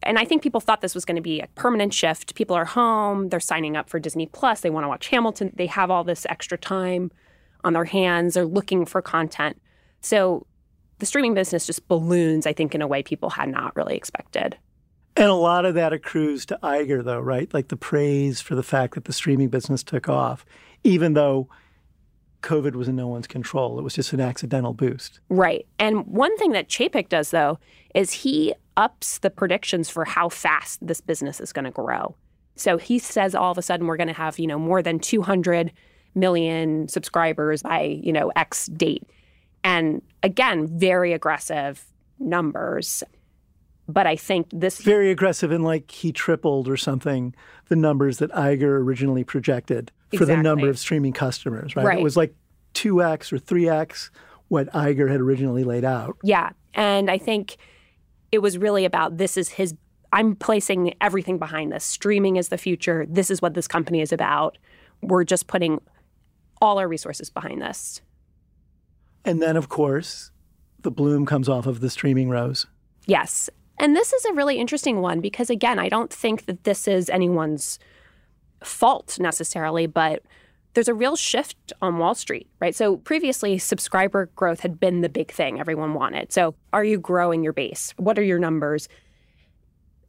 [0.04, 2.36] And I think people thought this was going to be a permanent shift.
[2.36, 5.68] People are home, they're signing up for Disney Plus, they want to watch Hamilton, they
[5.68, 7.12] have all this extra time
[7.64, 9.62] on their hands, they're looking for content.
[10.02, 10.46] So
[11.00, 14.58] the streaming business just balloons, I think, in a way people had not really expected.
[15.16, 17.54] And a lot of that accrues to Iger, though, right?
[17.54, 20.46] Like the praise for the fact that the streaming business took off,
[20.84, 21.50] even though
[22.42, 23.80] COVID was in no one's control.
[23.80, 25.20] It was just an accidental boost.
[25.30, 25.68] Right.
[25.78, 27.60] And one thing that Chapek does, though,
[27.94, 32.16] is he ups the predictions for how fast this business is going to grow.
[32.56, 35.00] So he says all of a sudden we're going to have, you know, more than
[35.00, 35.72] 200
[36.16, 39.04] million subscribers by, you know, X date.
[39.64, 41.86] And again, very aggressive
[42.20, 43.04] numbers.
[43.90, 47.34] But I think this very aggressive and like he tripled or something
[47.70, 50.36] the numbers that Iger originally projected for exactly.
[50.36, 51.86] the number of streaming customers, right?
[51.86, 52.00] right?
[52.00, 52.36] It was like
[52.76, 54.12] 2x or 3x
[54.48, 56.18] what Iger had originally laid out.
[56.24, 56.52] Yeah.
[56.76, 57.58] And I think
[58.32, 59.74] it was really about this is his
[60.14, 61.84] I'm placing everything behind this.
[61.84, 63.08] Streaming is the future.
[63.10, 64.58] This is what this company is about.
[65.02, 65.82] We're just putting
[66.62, 68.02] all our resources behind this.
[69.26, 70.32] And then, of course,
[70.80, 72.66] the bloom comes off of the streaming rose.
[73.06, 73.50] Yes.
[73.80, 77.10] And this is a really interesting one because, again, I don't think that this is
[77.10, 77.80] anyone's
[78.64, 80.22] fault necessarily, but
[80.74, 82.76] there's a real shift on Wall Street, right?
[82.76, 86.32] So previously, subscriber growth had been the big thing everyone wanted.
[86.32, 87.94] So, are you growing your base?
[87.98, 88.88] What are your numbers?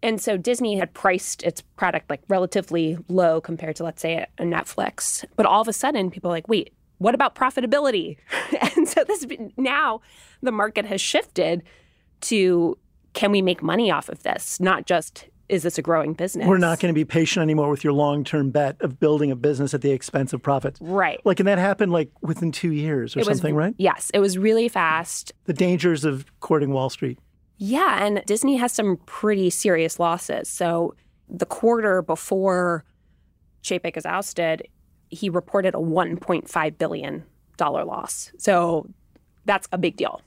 [0.02, 4.42] And so Disney had priced its product like relatively low compared to, let's say, a
[4.42, 5.24] Netflix.
[5.36, 8.16] But all of a sudden, people are like, wait, what about profitability?
[8.76, 10.00] and so this now
[10.42, 11.62] the market has shifted
[12.22, 12.78] to
[13.12, 14.60] can we make money off of this?
[14.60, 16.46] Not just is this a growing business?
[16.46, 19.36] We're not going to be patient anymore with your long term bet of building a
[19.36, 20.80] business at the expense of profits.
[20.80, 21.20] Right.
[21.24, 23.74] Like, and that happened like within two years or something, right?
[23.76, 25.32] Yes, it was really fast.
[25.46, 27.18] The dangers of courting Wall Street.
[27.58, 30.48] Yeah, and Disney has some pretty serious losses.
[30.48, 30.94] So
[31.28, 32.84] the quarter before
[33.62, 34.68] Chapek is ousted,
[35.08, 37.24] he reported a $1.5 billion
[37.58, 38.32] loss.
[38.38, 38.88] So
[39.44, 40.22] that's a big deal.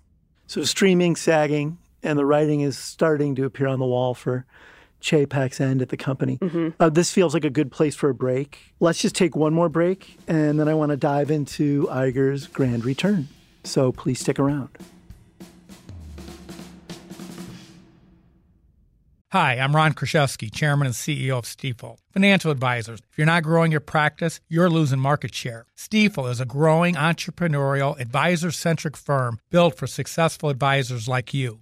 [0.47, 4.45] So streaming sagging, and the writing is starting to appear on the wall for
[5.01, 6.37] Chapek's end at the company.
[6.37, 6.69] Mm-hmm.
[6.79, 8.73] Uh, this feels like a good place for a break.
[8.79, 12.85] Let's just take one more break, and then I want to dive into Iger's grand
[12.85, 13.27] return.
[13.63, 14.69] So please stick around.
[19.33, 21.97] Hi, I'm Ron Kraszewski, Chairman and CEO of Stifel.
[22.11, 25.65] Financial advisors, if you're not growing your practice, you're losing market share.
[25.75, 31.61] Stifel is a growing entrepreneurial, advisor centric firm built for successful advisors like you.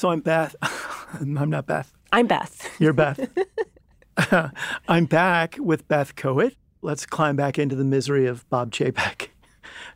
[0.00, 0.56] So I'm Beth.
[1.20, 1.92] I'm not Beth.
[2.10, 2.74] I'm Beth.
[2.80, 3.20] You're Beth.
[4.88, 6.56] I'm back with Beth Kowitt.
[6.80, 9.28] Let's climb back into the misery of Bob Chapek.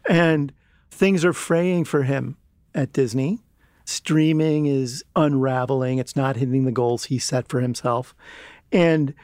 [0.06, 0.52] And
[0.90, 2.36] things are fraying for him
[2.74, 3.44] at Disney.
[3.86, 5.96] Streaming is unraveling.
[5.96, 8.14] It's not hitting the goals he set for himself.
[8.70, 9.14] And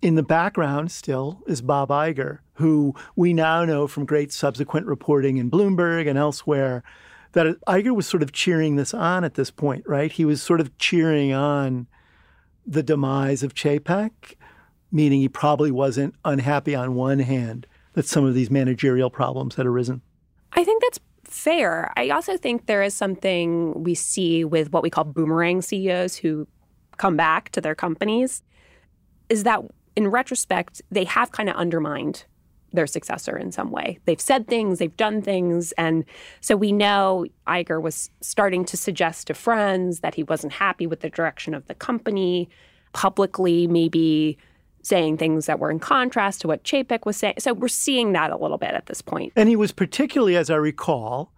[0.00, 5.38] in the background still is Bob Iger, who we now know from great subsequent reporting
[5.38, 6.84] in Bloomberg and elsewhere
[7.32, 10.10] that Iger was sort of cheering this on at this point, right?
[10.10, 11.86] He was sort of cheering on
[12.66, 14.34] the demise of Chapek,
[14.92, 19.66] meaning he probably wasn't unhappy on one hand that some of these managerial problems had
[19.66, 20.02] arisen.
[20.52, 21.92] I think that's fair.
[21.96, 26.46] I also think there is something we see with what we call boomerang CEOs who
[26.96, 28.42] come back to their companies
[29.28, 29.62] is that
[29.96, 32.24] in retrospect, they have kind of undermined
[32.72, 33.98] their successor in some way.
[34.04, 35.72] They've said things, they've done things.
[35.72, 36.04] And
[36.40, 41.00] so we know Iger was starting to suggest to friends that he wasn't happy with
[41.00, 42.48] the direction of the company,
[42.92, 44.38] publicly, maybe
[44.82, 47.34] saying things that were in contrast to what Chapek was saying.
[47.38, 49.32] So we're seeing that a little bit at this point.
[49.36, 51.32] And he was particularly, as I recall,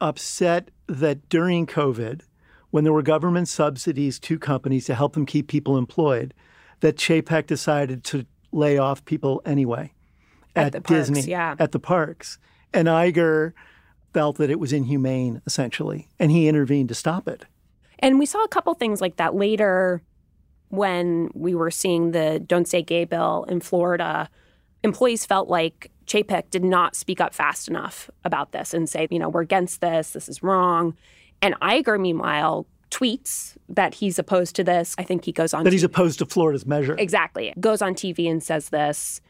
[0.00, 2.22] upset that during COVID,
[2.70, 6.34] when there were government subsidies to companies to help them keep people employed,
[6.80, 9.92] that Chapek decided to lay off people anyway
[10.54, 11.56] at, at, parks, Disney, yeah.
[11.58, 12.38] at the parks.
[12.72, 13.52] And Iger
[14.12, 17.44] felt that it was inhumane, essentially, and he intervened to stop it.
[17.98, 20.02] And we saw a couple things like that later
[20.68, 24.28] when we were seeing the Don't Say Gay bill in Florida.
[24.82, 29.18] Employees felt like Chapek did not speak up fast enough about this and say, you
[29.18, 30.96] know, we're against this, this is wrong.
[31.40, 34.94] And Iger, meanwhile, tweets that he's opposed to this.
[34.98, 36.94] I think he goes on that he's opposed to Florida's measure.
[36.98, 37.52] Exactly.
[37.58, 39.20] Goes on TV and says this.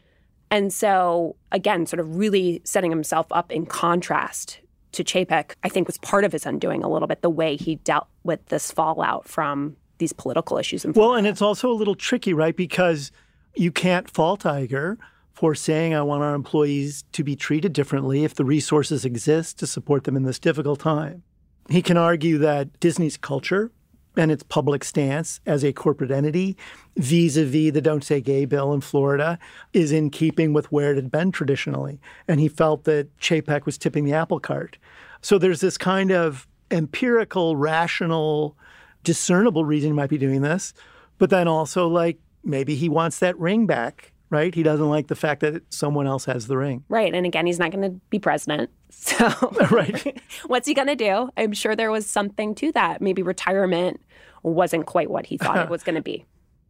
[0.53, 4.59] And so, again, sort of really setting himself up in contrast
[4.91, 7.77] to Chapek, I think was part of his undoing a little bit, the way he
[7.77, 10.85] dealt with this fallout from these political issues.
[10.85, 12.55] well, and it's also a little tricky, right?
[12.55, 13.11] Because
[13.55, 14.97] you can't fault Iger
[15.31, 19.65] for saying, I want our employees to be treated differently if the resources exist to
[19.65, 21.23] support them in this difficult time.
[21.67, 23.71] He can argue that Disney's culture
[24.15, 26.55] and its public stance as a corporate entity
[26.95, 29.39] vis a vis the Don't Say Gay bill in Florida
[29.73, 31.99] is in keeping with where it had been traditionally.
[32.27, 34.77] And he felt that Chapek was tipping the apple cart.
[35.21, 38.55] So there's this kind of empirical, rational,
[39.03, 40.73] discernible reason he might be doing this.
[41.17, 44.55] But then also, like, maybe he wants that ring back right?
[44.55, 46.83] He doesn't like the fact that someone else has the ring.
[46.89, 47.13] Right.
[47.13, 48.69] And again, he's not going to be president.
[48.95, 49.27] So,
[49.71, 50.21] right.
[50.45, 51.29] what's he going to do?
[51.35, 53.01] I'm sure there was something to that.
[53.01, 53.99] Maybe retirement
[54.43, 56.25] wasn't quite what he thought it was going to be.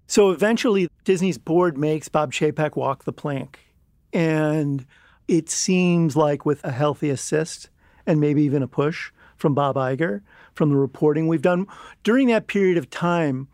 [0.07, 3.59] So, eventually, Disney's board makes Bob Chapek walk the plank.
[4.13, 4.85] And
[5.27, 7.69] it seems like with a healthy assist
[8.07, 10.21] and maybe even a push from Bob Iger,
[10.55, 11.67] from the reporting we've done
[12.03, 13.49] during that period of time,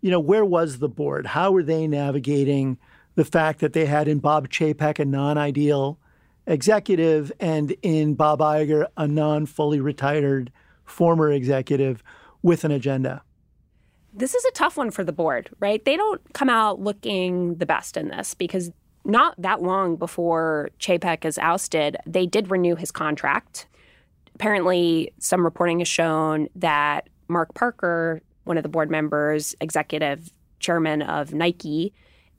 [0.00, 1.26] you know, where was the board?
[1.26, 2.78] How were they navigating?
[3.14, 5.98] The fact that they had in Bob Chapek a non ideal
[6.46, 10.52] executive and in Bob Iger a non fully retired
[10.84, 12.02] former executive
[12.42, 13.22] with an agenda.
[14.12, 15.84] This is a tough one for the board, right?
[15.84, 18.70] They don't come out looking the best in this because
[19.04, 23.66] not that long before Chapek is ousted, they did renew his contract.
[24.34, 31.02] Apparently, some reporting has shown that Mark Parker, one of the board members, executive chairman
[31.02, 31.92] of Nike,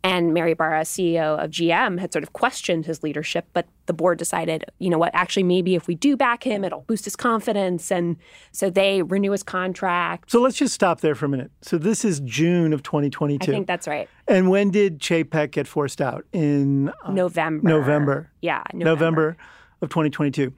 [0.05, 4.19] and Mary Barra, CEO of GM, had sort of questioned his leadership, but the board
[4.19, 7.91] decided, you know what, actually, maybe if we do back him, it'll boost his confidence.
[7.91, 8.17] And
[8.51, 10.29] so they renew his contract.
[10.29, 11.49] So let's just stop there for a minute.
[11.63, 13.51] So this is June of 2022.
[13.51, 14.07] I think that's right.
[14.27, 16.23] And when did Chapek get forced out?
[16.31, 17.67] In uh, November.
[17.67, 18.31] November.
[18.43, 18.85] Yeah, November.
[18.85, 19.37] November
[19.81, 20.53] of 2022.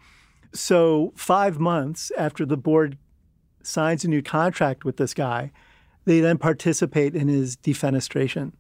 [0.54, 2.98] So five months after the board
[3.64, 5.54] signs a new contract with this guy,
[6.04, 8.52] they then participate in his defenestration.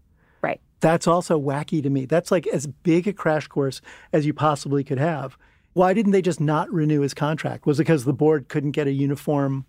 [0.79, 2.05] That's also wacky to me.
[2.05, 3.81] That's like as big a crash course
[4.13, 5.37] as you possibly could have.
[5.73, 7.65] Why didn't they just not renew his contract?
[7.65, 9.65] Was it because the board couldn't get a uniform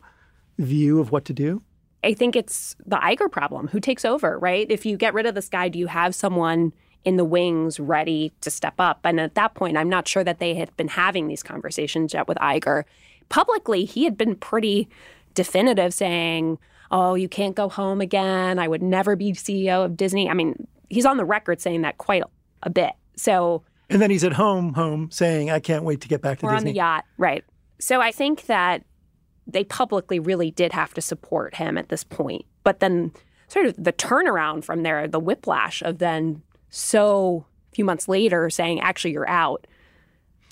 [0.59, 1.63] view of what to do?
[2.05, 3.69] I think it's the Iger problem.
[3.69, 4.67] Who takes over, right?
[4.71, 6.73] If you get rid of this guy, do you have someone
[7.05, 9.01] in the wings ready to step up?
[9.05, 12.29] And at that point, I'm not sure that they had been having these conversations yet
[12.29, 12.85] with Iger.
[13.29, 14.89] Publicly, he had been pretty
[15.35, 16.59] definitive saying,
[16.91, 18.59] oh, you can't go home again.
[18.59, 20.31] I would never be CEO of Disney.
[20.31, 22.23] I mean, he's on the record saying that quite
[22.63, 22.93] a bit.
[23.17, 26.47] So, and then he's at home, home saying, I can't wait to get back to
[26.47, 26.71] we're Disney.
[26.71, 27.05] on the yacht.
[27.17, 27.45] Right.
[27.81, 28.85] So I think that
[29.47, 32.45] they publicly really did have to support him at this point.
[32.65, 33.13] But then
[33.49, 38.51] sort of the turnaround from there, the whiplash of then so a few months later
[38.51, 39.67] saying, actually, you're out.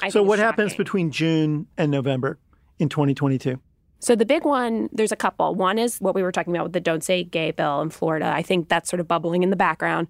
[0.02, 2.38] I so what happens between June and November
[2.78, 3.60] in 2022?
[3.98, 5.54] So the big one, there's a couple.
[5.54, 8.32] One is what we were talking about with the Don't Say Gay bill in Florida.
[8.34, 10.08] I think that's sort of bubbling in the background.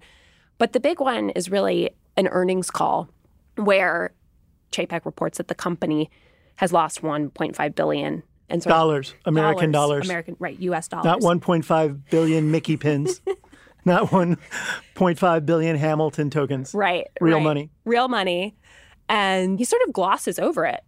[0.57, 3.09] But the big one is really an earnings call
[3.55, 4.13] where
[4.71, 6.09] Chapek reports that the company
[6.55, 10.87] has lost 1.5 billion and dollars, American dollars, dollars, American right, U.S.
[10.87, 13.21] dollars, not 1.5 billion Mickey pins,
[13.85, 17.43] not 1.5 billion Hamilton tokens, right, real right.
[17.43, 18.55] money, real money,
[19.09, 20.81] and he sort of glosses over it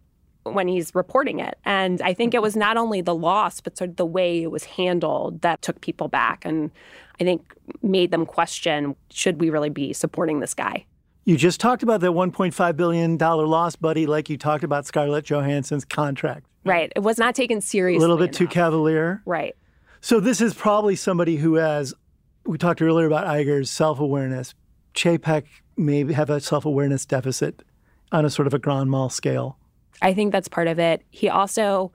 [0.44, 1.58] when he's reporting it.
[1.64, 4.50] And I think it was not only the loss, but sort of the way it
[4.50, 6.70] was handled that took people back, and
[7.20, 10.86] I think made them question: Should we really be supporting this guy?
[11.24, 15.84] You just talked about that $1.5 billion loss, buddy, like you talked about Scarlett Johansson's
[15.84, 16.46] contract.
[16.64, 16.92] Right.
[16.96, 17.98] It was not taken seriously.
[17.98, 18.38] A little bit enough.
[18.38, 19.22] too cavalier.
[19.26, 19.54] Right.
[20.00, 21.94] So this is probably somebody who has,
[22.46, 24.54] we talked earlier about Iger's self awareness.
[24.94, 25.44] Chapek
[25.76, 27.62] may have a self awareness deficit
[28.12, 29.58] on a sort of a grand mal scale.
[30.02, 31.02] I think that's part of it.
[31.10, 31.92] He also,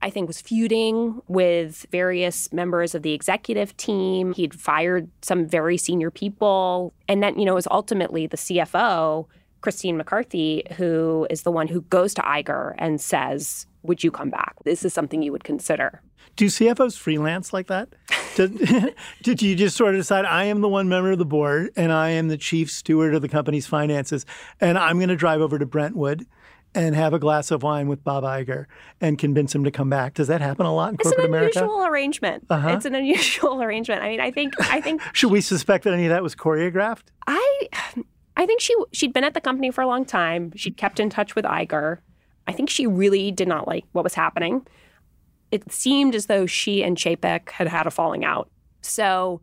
[0.00, 4.32] I think, was feuding with various members of the executive team.
[4.34, 6.94] He'd fired some very senior people.
[7.08, 9.26] And then, you know, it was ultimately the CFO,
[9.60, 14.30] Christine McCarthy, who is the one who goes to Iger and says, would you come
[14.30, 14.54] back?
[14.64, 16.00] This is something you would consider.
[16.36, 17.88] Do CFOs freelance like that?
[18.36, 21.70] Did, did you just sort of decide, I am the one member of the board
[21.74, 24.24] and I am the chief steward of the company's finances,
[24.60, 26.26] and I'm going to drive over to Brentwood
[26.74, 28.66] and have a glass of wine with Bob Iger
[29.00, 30.14] and convince him to come back.
[30.14, 31.48] Does that happen a lot in it's corporate America?
[31.48, 32.44] It's an unusual arrangement.
[32.50, 32.68] Uh-huh.
[32.68, 34.02] It's an unusual arrangement.
[34.02, 37.04] I mean, I think I think Should we suspect that any of that was choreographed?
[37.26, 37.68] I
[38.36, 40.52] I think she she'd been at the company for a long time.
[40.54, 41.98] She'd kept in touch with Iger.
[42.46, 44.66] I think she really did not like what was happening.
[45.50, 48.50] It seemed as though she and Chapek had had a falling out.
[48.82, 49.40] So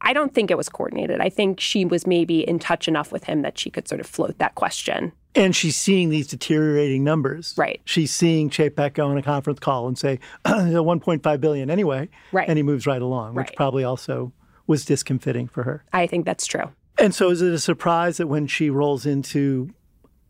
[0.00, 1.20] I don't think it was coordinated.
[1.20, 4.06] I think she was maybe in touch enough with him that she could sort of
[4.06, 5.12] float that question.
[5.36, 7.54] And she's seeing these deteriorating numbers.
[7.56, 7.80] Right.
[7.84, 12.08] She's seeing Chapek go on a conference call and say, 1.5 billion anyway.
[12.32, 12.48] Right.
[12.48, 13.56] And he moves right along, which right.
[13.56, 14.32] probably also
[14.66, 15.84] was discomfiting for her.
[15.92, 16.70] I think that's true.
[16.98, 19.70] And so is it a surprise that when she rolls into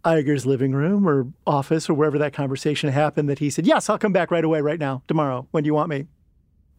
[0.05, 3.99] Iger's living room or office or wherever that conversation happened that he said, Yes, I'll
[3.99, 5.47] come back right away, right now, tomorrow.
[5.51, 6.07] When do you want me?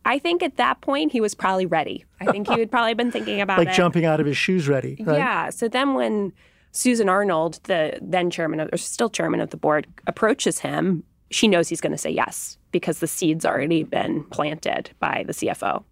[0.05, 2.05] I think at that point he was probably ready.
[2.21, 3.77] I think he had probably been thinking about it like it.
[3.77, 4.97] jumping out of his shoes ready.
[5.01, 5.17] Right?
[5.17, 5.49] Yeah.
[5.49, 6.31] So then when
[6.77, 11.47] Susan Arnold, the then chairman of, or still chairman of the board, approaches him, she
[11.47, 15.83] knows he's going to say yes because the seed's already been planted by the CFO.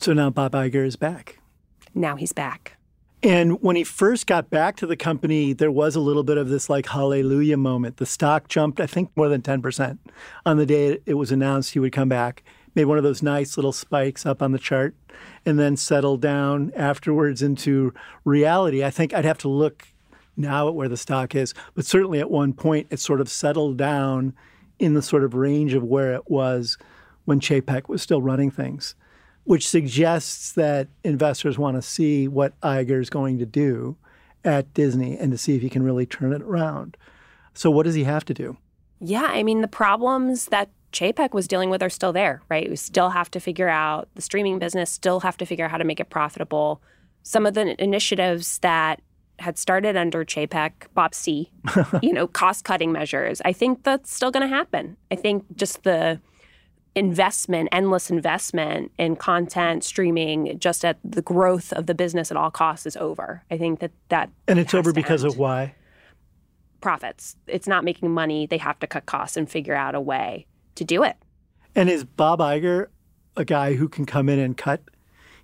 [0.00, 1.38] So now Bob Iger is back.
[1.94, 2.78] Now he's back.
[3.22, 6.48] And when he first got back to the company, there was a little bit of
[6.48, 7.98] this like hallelujah moment.
[7.98, 9.98] The stock jumped, I think, more than 10%
[10.46, 12.42] on the day it was announced he would come back.
[12.74, 14.94] Made one of those nice little spikes up on the chart
[15.44, 17.92] and then settled down afterwards into
[18.24, 18.82] reality.
[18.82, 19.88] I think I'd have to look
[20.36, 23.76] now at where the stock is, but certainly at one point it sort of settled
[23.76, 24.34] down
[24.78, 26.76] in the sort of range of where it was
[27.24, 28.94] when Chapek was still running things
[29.46, 33.96] which suggests that investors want to see what Iger is going to do
[34.44, 36.96] at Disney and to see if he can really turn it around.
[37.54, 38.56] So, what does he have to do?
[39.00, 42.68] Yeah, I mean, the problems that Chapek was dealing with are still there, right?
[42.68, 45.78] We still have to figure out the streaming business, still have to figure out how
[45.78, 46.82] to make it profitable.
[47.22, 49.00] Some of the initiatives that
[49.38, 51.50] had started under Chapek, Bob C,
[52.02, 54.96] you know, cost cutting measures, I think that's still going to happen.
[55.10, 56.20] I think just the
[56.94, 62.50] investment, endless investment in content streaming, just at the growth of the business at all
[62.50, 63.42] costs is over.
[63.50, 65.34] I think that that and it's over because end.
[65.34, 65.74] of why
[66.80, 67.36] profits.
[67.46, 68.46] It's not making money.
[68.46, 71.16] They have to cut costs and figure out a way to do it.
[71.74, 72.86] And is Bob Iger
[73.36, 74.82] a guy who can come in and cut?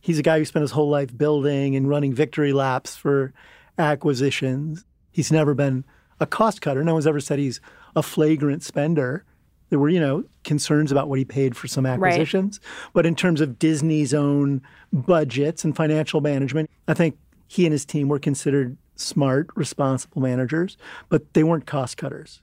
[0.00, 3.32] He's a guy who spent his whole life building and running victory laps for
[3.78, 4.84] acquisitions.
[5.10, 5.84] He's never been
[6.20, 6.82] a cost cutter.
[6.84, 7.60] No one's ever said he's
[7.96, 9.24] a flagrant spender.
[9.70, 12.60] There were, you know, concerns about what he paid for some acquisitions.
[12.62, 12.90] Right.
[12.92, 14.62] But in terms of Disney's own
[14.92, 17.16] budgets and financial management, I think
[17.48, 20.76] he and his team were considered smart, responsible managers,
[21.08, 22.40] but they weren't cost cutters.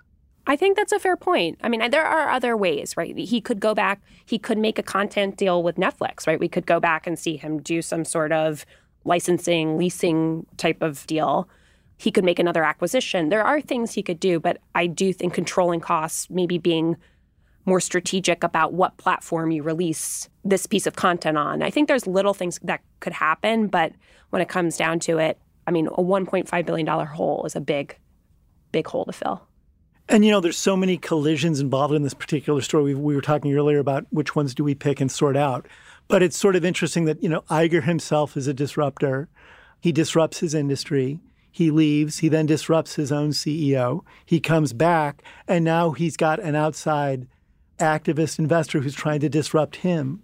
[0.47, 1.59] I think that's a fair point.
[1.61, 3.15] I mean, there are other ways, right?
[3.15, 6.39] He could go back, he could make a content deal with Netflix, right?
[6.39, 8.65] We could go back and see him do some sort of
[9.09, 11.49] licensing, leasing type of deal.
[11.97, 13.27] He could make another acquisition.
[13.27, 16.95] There are things he could do, but I do think controlling costs, maybe being
[17.65, 21.61] more strategic about what platform you release this piece of content on.
[21.61, 23.91] I think there's little things that could happen, but
[24.29, 25.37] when it comes down to it,
[25.67, 27.97] I mean, a $1.5 billion hole is a big,
[28.71, 29.41] big hole to fill.
[30.07, 32.83] And you know, there's so many collisions involved in this particular story.
[32.83, 35.67] We, we, were talking earlier about which ones do we pick and sort out.
[36.09, 39.29] But it's sort of interesting that, you know, Iger himself is a disruptor.
[39.79, 41.21] He disrupts his industry.
[41.51, 42.19] He leaves.
[42.19, 44.01] He then disrupts his own CEO.
[44.25, 47.27] He comes back, and now he's got an outside
[47.79, 50.21] activist investor who's trying to disrupt him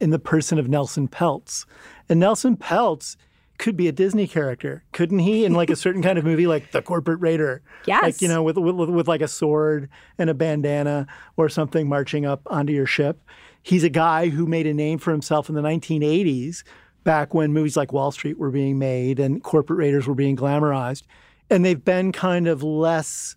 [0.00, 1.64] in the person of Nelson Peltz.
[2.08, 3.16] And Nelson Peltz
[3.58, 5.44] could be a Disney character, couldn't he?
[5.44, 7.62] In like a certain kind of movie, like The Corporate Raider.
[7.86, 8.02] Yes.
[8.02, 12.24] Like, you know, with, with, with like a sword and a bandana or something marching
[12.24, 13.20] up onto your ship.
[13.68, 16.62] He's a guy who made a name for himself in the 1980s,
[17.04, 21.02] back when movies like Wall Street were being made and corporate raiders were being glamorized.
[21.50, 23.36] And they've been kind of less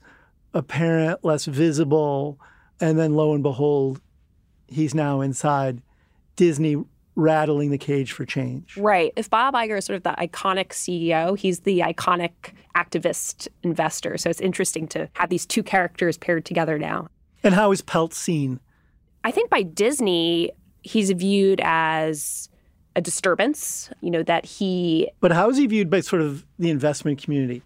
[0.54, 2.40] apparent, less visible.
[2.80, 4.00] And then lo and behold,
[4.70, 5.82] he's now inside
[6.38, 6.82] Disney
[7.16, 8.78] rattling the cage for change.
[8.78, 9.12] Right.
[9.18, 12.32] If Bob Iger is sort of the iconic CEO, he's the iconic
[12.74, 14.18] activist investor.
[14.18, 17.10] So it's interesting to have these two characters paired together now.
[17.44, 18.62] And how is Peltz seen?
[19.24, 20.52] I think by Disney,
[20.82, 22.50] he's viewed as
[22.96, 25.10] a disturbance, you know, that he.
[25.20, 27.62] But how is he viewed by sort of the investment community?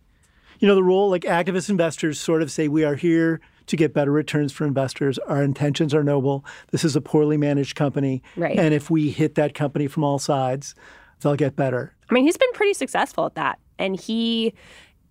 [0.60, 3.94] You know, the role, like activist investors sort of say, we are here to get
[3.94, 5.18] better returns for investors.
[5.20, 6.46] Our intentions are noble.
[6.72, 8.22] This is a poorly managed company.
[8.36, 8.58] Right.
[8.58, 10.76] And if we hit that company from all sides,
[11.22, 11.96] they'll get better.
[12.10, 13.60] I mean, he's been pretty successful at that.
[13.80, 14.54] And he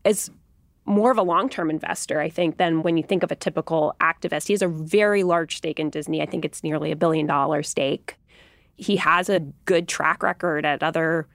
[0.05, 0.31] is
[0.87, 3.95] more of a long term investor, I think, than when you think of a typical
[4.01, 4.47] activist.
[4.47, 6.21] He has a very large stake in Disney.
[6.23, 8.17] I think it's nearly a billion dollar stake.
[8.77, 11.29] He has a good track record at other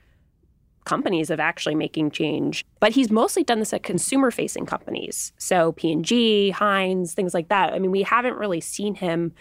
[0.86, 2.66] companies of actually making change.
[2.80, 5.32] But he's mostly done this at consumer facing companies.
[5.38, 7.74] So P&G, Heinz, things like that.
[7.74, 9.34] I mean, we haven't really seen him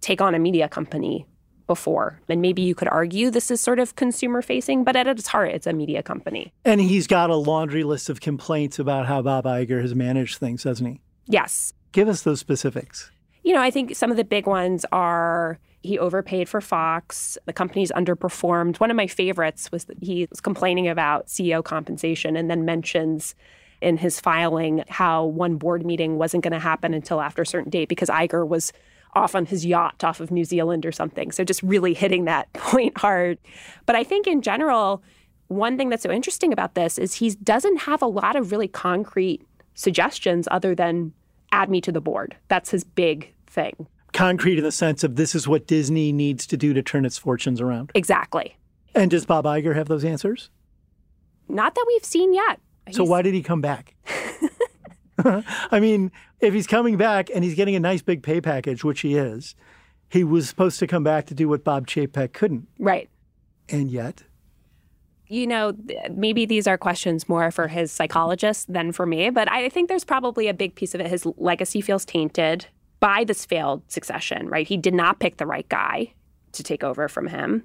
[0.00, 1.26] take on a media company
[1.70, 2.18] before.
[2.28, 5.52] And maybe you could argue this is sort of consumer facing, but at its heart,
[5.52, 6.52] it's a media company.
[6.64, 10.64] And he's got a laundry list of complaints about how Bob Iger has managed things,
[10.64, 11.00] doesn't he?
[11.26, 11.72] Yes.
[11.92, 13.12] Give us those specifics.
[13.44, 17.38] You know, I think some of the big ones are he overpaid for Fox.
[17.46, 18.80] The company's underperformed.
[18.80, 23.36] One of my favorites was that he was complaining about CEO compensation and then mentions
[23.80, 27.70] in his filing how one board meeting wasn't going to happen until after a certain
[27.70, 28.72] date because Iger was
[29.14, 31.32] off on his yacht off of New Zealand or something.
[31.32, 33.38] So just really hitting that point hard.
[33.86, 35.02] But I think in general,
[35.48, 38.68] one thing that's so interesting about this is he doesn't have a lot of really
[38.68, 39.42] concrete
[39.74, 41.12] suggestions other than
[41.52, 42.36] add me to the board.
[42.48, 46.56] That's his big thing concrete in the sense of this is what Disney needs to
[46.56, 47.90] do to turn its fortunes around.
[47.94, 48.56] Exactly.
[48.94, 50.50] And does Bob Iger have those answers?
[51.48, 52.60] Not that we've seen yet.
[52.92, 53.94] So why did he come back?
[55.70, 59.00] I mean, if he's coming back and he's getting a nice big pay package, which
[59.00, 59.54] he is,
[60.08, 62.66] he was supposed to come back to do what Bob Chapek couldn't.
[62.78, 63.08] Right.
[63.68, 64.24] And yet,
[65.30, 65.72] you know,
[66.12, 70.04] maybe these are questions more for his psychologist than for me, but I think there's
[70.04, 71.06] probably a big piece of it.
[71.06, 72.66] His legacy feels tainted
[72.98, 74.66] by this failed succession, right?
[74.66, 76.12] He did not pick the right guy
[76.52, 77.62] to take over from him.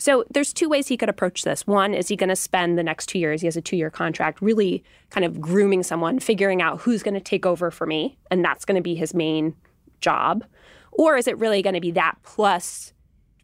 [0.00, 1.66] So there's two ways he could approach this.
[1.66, 3.90] One is he going to spend the next two years, he has a two year
[3.90, 8.18] contract, really kind of grooming someone, figuring out who's going to take over for me.
[8.30, 9.54] And that's going to be his main
[10.00, 10.44] job.
[10.90, 12.92] Or is it really going to be that plus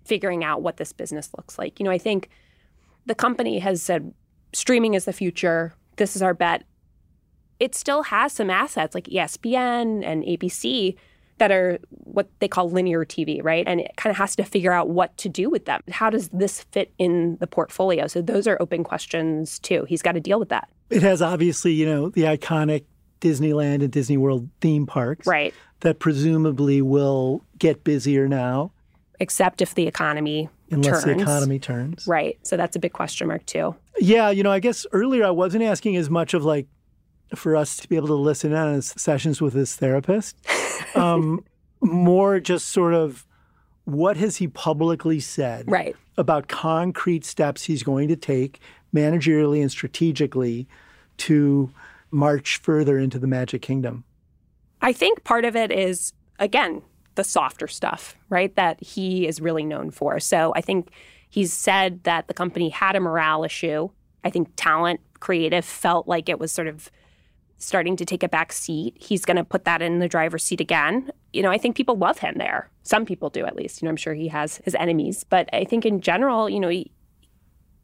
[0.04, 1.78] figuring out what this business looks like?
[1.78, 2.30] You know, I think
[3.04, 4.12] the company has said
[4.52, 5.74] streaming is the future.
[5.96, 6.64] This is our bet
[7.58, 10.96] it still has some assets like ESPN and ABC
[11.38, 13.64] that are what they call linear TV, right?
[13.66, 15.82] And it kind of has to figure out what to do with them.
[15.90, 18.06] How does this fit in the portfolio?
[18.06, 19.84] So those are open questions too.
[19.88, 20.68] He's got to deal with that.
[20.88, 22.84] It has obviously, you know, the iconic
[23.20, 25.26] Disneyland and Disney World theme parks.
[25.26, 25.54] Right.
[25.80, 28.72] That presumably will get busier now.
[29.20, 30.86] Except if the economy turns.
[30.86, 31.16] Unless turns.
[31.16, 32.06] the economy turns.
[32.06, 32.38] Right.
[32.42, 33.74] So that's a big question mark too.
[33.98, 36.66] Yeah, you know, I guess earlier I wasn't asking as much of like
[37.34, 40.36] for us to be able to listen in on his sessions with his therapist.
[40.94, 41.44] Um,
[41.80, 43.26] more just sort of
[43.84, 45.94] what has he publicly said right.
[46.18, 48.60] about concrete steps he's going to take
[48.94, 50.66] managerially and strategically
[51.18, 51.70] to
[52.10, 54.04] march further into the Magic Kingdom?
[54.82, 56.82] I think part of it is, again,
[57.14, 58.54] the softer stuff, right?
[58.56, 60.20] That he is really known for.
[60.20, 60.90] So I think
[61.28, 63.88] he's said that the company had a morale issue.
[64.24, 66.90] I think talent, creative felt like it was sort of
[67.58, 68.96] starting to take a back seat.
[69.00, 71.10] He's going to put that in the driver's seat again.
[71.32, 72.70] You know, I think people love him there.
[72.82, 73.80] Some people do, at least.
[73.80, 76.68] You know, I'm sure he has his enemies, but I think in general, you know,
[76.68, 76.90] he,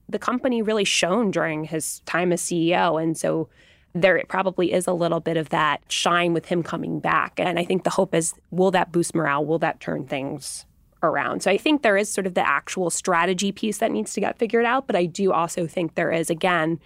[0.09, 3.49] the company really shone during his time as CEO, and so
[3.95, 7.39] there probably is a little bit of that shine with him coming back.
[7.39, 9.45] And I think the hope is will that boost morale?
[9.45, 10.65] Will that turn things
[11.03, 11.43] around?
[11.43, 14.39] So I think there is sort of the actual strategy piece that needs to get
[14.39, 14.87] figured out.
[14.87, 16.81] But I do also think there is, again,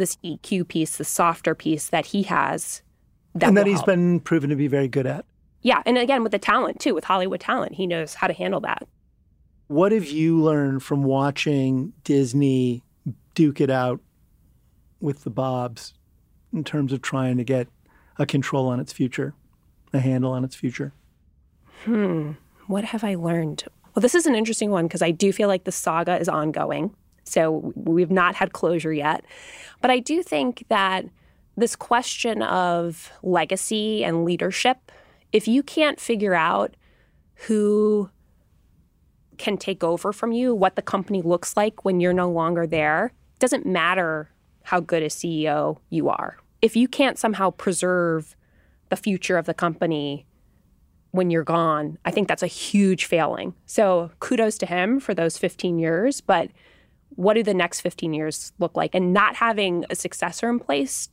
[0.00, 2.82] this EQ piece, the softer piece that he has.
[3.34, 3.86] That and that he's help.
[3.86, 5.24] been proven to be very good at.
[5.62, 5.82] Yeah.
[5.86, 8.88] And again, with the talent too, with Hollywood talent, he knows how to handle that.
[9.68, 12.82] What have you learned from watching Disney
[13.34, 14.00] duke it out
[15.00, 15.94] with the Bobs
[16.52, 17.68] in terms of trying to get
[18.18, 19.34] a control on its future,
[19.92, 20.92] a handle on its future?
[21.84, 22.32] Hmm.
[22.66, 23.64] What have I learned?
[23.94, 26.94] Well, this is an interesting one because I do feel like the saga is ongoing.
[27.30, 29.24] So we've not had closure yet.
[29.80, 31.06] But I do think that
[31.56, 34.92] this question of legacy and leadership,
[35.32, 36.76] if you can't figure out
[37.46, 38.10] who
[39.38, 43.12] can take over from you, what the company looks like when you're no longer there,
[43.38, 44.30] doesn't matter
[44.64, 46.36] how good a CEO you are.
[46.60, 48.36] If you can't somehow preserve
[48.90, 50.26] the future of the company
[51.12, 53.54] when you're gone, I think that's a huge failing.
[53.66, 56.50] So kudos to him for those 15 years, but
[57.16, 58.94] what do the next 15 years look like?
[58.94, 61.08] And not having a successor in place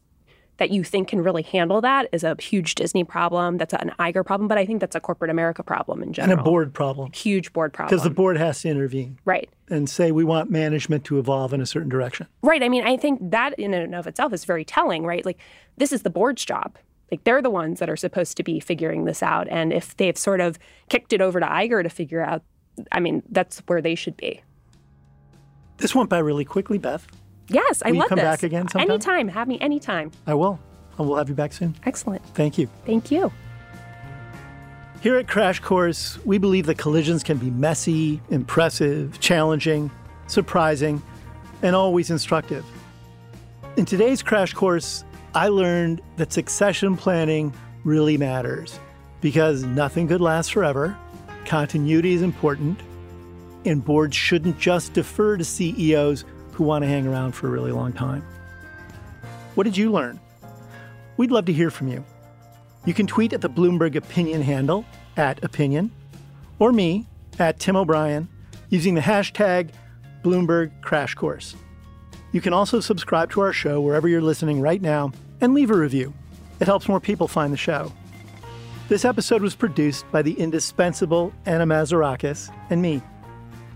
[0.57, 3.57] that you think can really handle that is a huge Disney problem.
[3.57, 6.31] That's an Iger problem, but I think that's a corporate America problem in general.
[6.31, 7.11] And a board problem.
[7.13, 7.95] Huge board problem.
[7.95, 9.19] Because the board has to intervene.
[9.25, 9.49] Right.
[9.69, 12.27] And say we want management to evolve in a certain direction.
[12.41, 12.63] Right.
[12.63, 15.25] I mean, I think that in and of itself is very telling, right?
[15.25, 15.39] Like,
[15.77, 16.77] this is the board's job.
[17.11, 19.47] Like, they're the ones that are supposed to be figuring this out.
[19.49, 20.57] And if they've sort of
[20.89, 22.41] kicked it over to Iger to figure out,
[22.91, 24.41] I mean, that's where they should be.
[25.77, 27.07] This went by really quickly, Beth.
[27.49, 28.23] Yes, I Will you love come this.
[28.23, 28.89] back again sometime?
[28.89, 29.27] Anytime.
[29.29, 30.11] Have me anytime.
[30.25, 30.59] I will.
[30.97, 31.75] And we'll have you back soon.
[31.85, 32.25] Excellent.
[32.33, 32.67] Thank you.
[32.85, 33.31] Thank you.
[35.01, 39.91] Here at Crash Course, we believe that collisions can be messy, impressive, challenging,
[40.25, 41.01] surprising,
[41.61, 42.65] and always instructive.
[43.77, 45.05] In today's Crash Course,
[45.35, 47.53] I learned that succession planning
[47.83, 48.79] really matters
[49.21, 50.97] because nothing could last forever,
[51.45, 52.79] continuity is important,
[53.65, 57.71] and boards shouldn't just defer to CEOs who want to hang around for a really
[57.71, 58.23] long time.
[59.55, 60.19] What did you learn?
[61.17, 62.03] We'd love to hear from you.
[62.85, 64.85] You can tweet at the Bloomberg Opinion handle
[65.17, 65.91] at opinion,
[66.59, 67.05] or me
[67.39, 68.27] at Tim O'Brien
[68.69, 69.69] using the hashtag
[70.23, 71.55] Bloomberg Crash Course.
[72.31, 75.75] You can also subscribe to our show wherever you're listening right now and leave a
[75.75, 76.13] review.
[76.59, 77.91] It helps more people find the show.
[78.89, 83.01] This episode was produced by the indispensable Anna Mazarakis and me.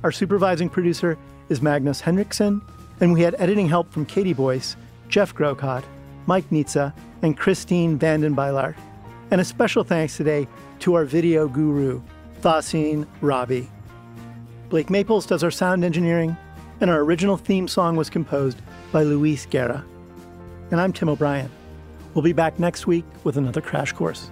[0.04, 1.16] Our supervising producer
[1.50, 2.64] is Magnus Henriksson,
[3.02, 4.76] and we had editing help from Katie Boyce,
[5.10, 5.84] Jeff Grocott,
[6.26, 6.92] Mike Nizza,
[7.22, 8.36] and Christine Vanden.
[9.30, 10.48] And a special thanks today
[10.80, 12.02] to our video guru,
[12.42, 13.70] Thasin Rabi.
[14.70, 16.36] Blake Maples does our sound engineering,
[16.80, 18.60] and our original theme song was composed
[18.92, 19.86] by Luis Guerra.
[20.72, 21.52] And I'm Tim O'Brien.
[22.16, 24.32] We'll be back next week with another crash course.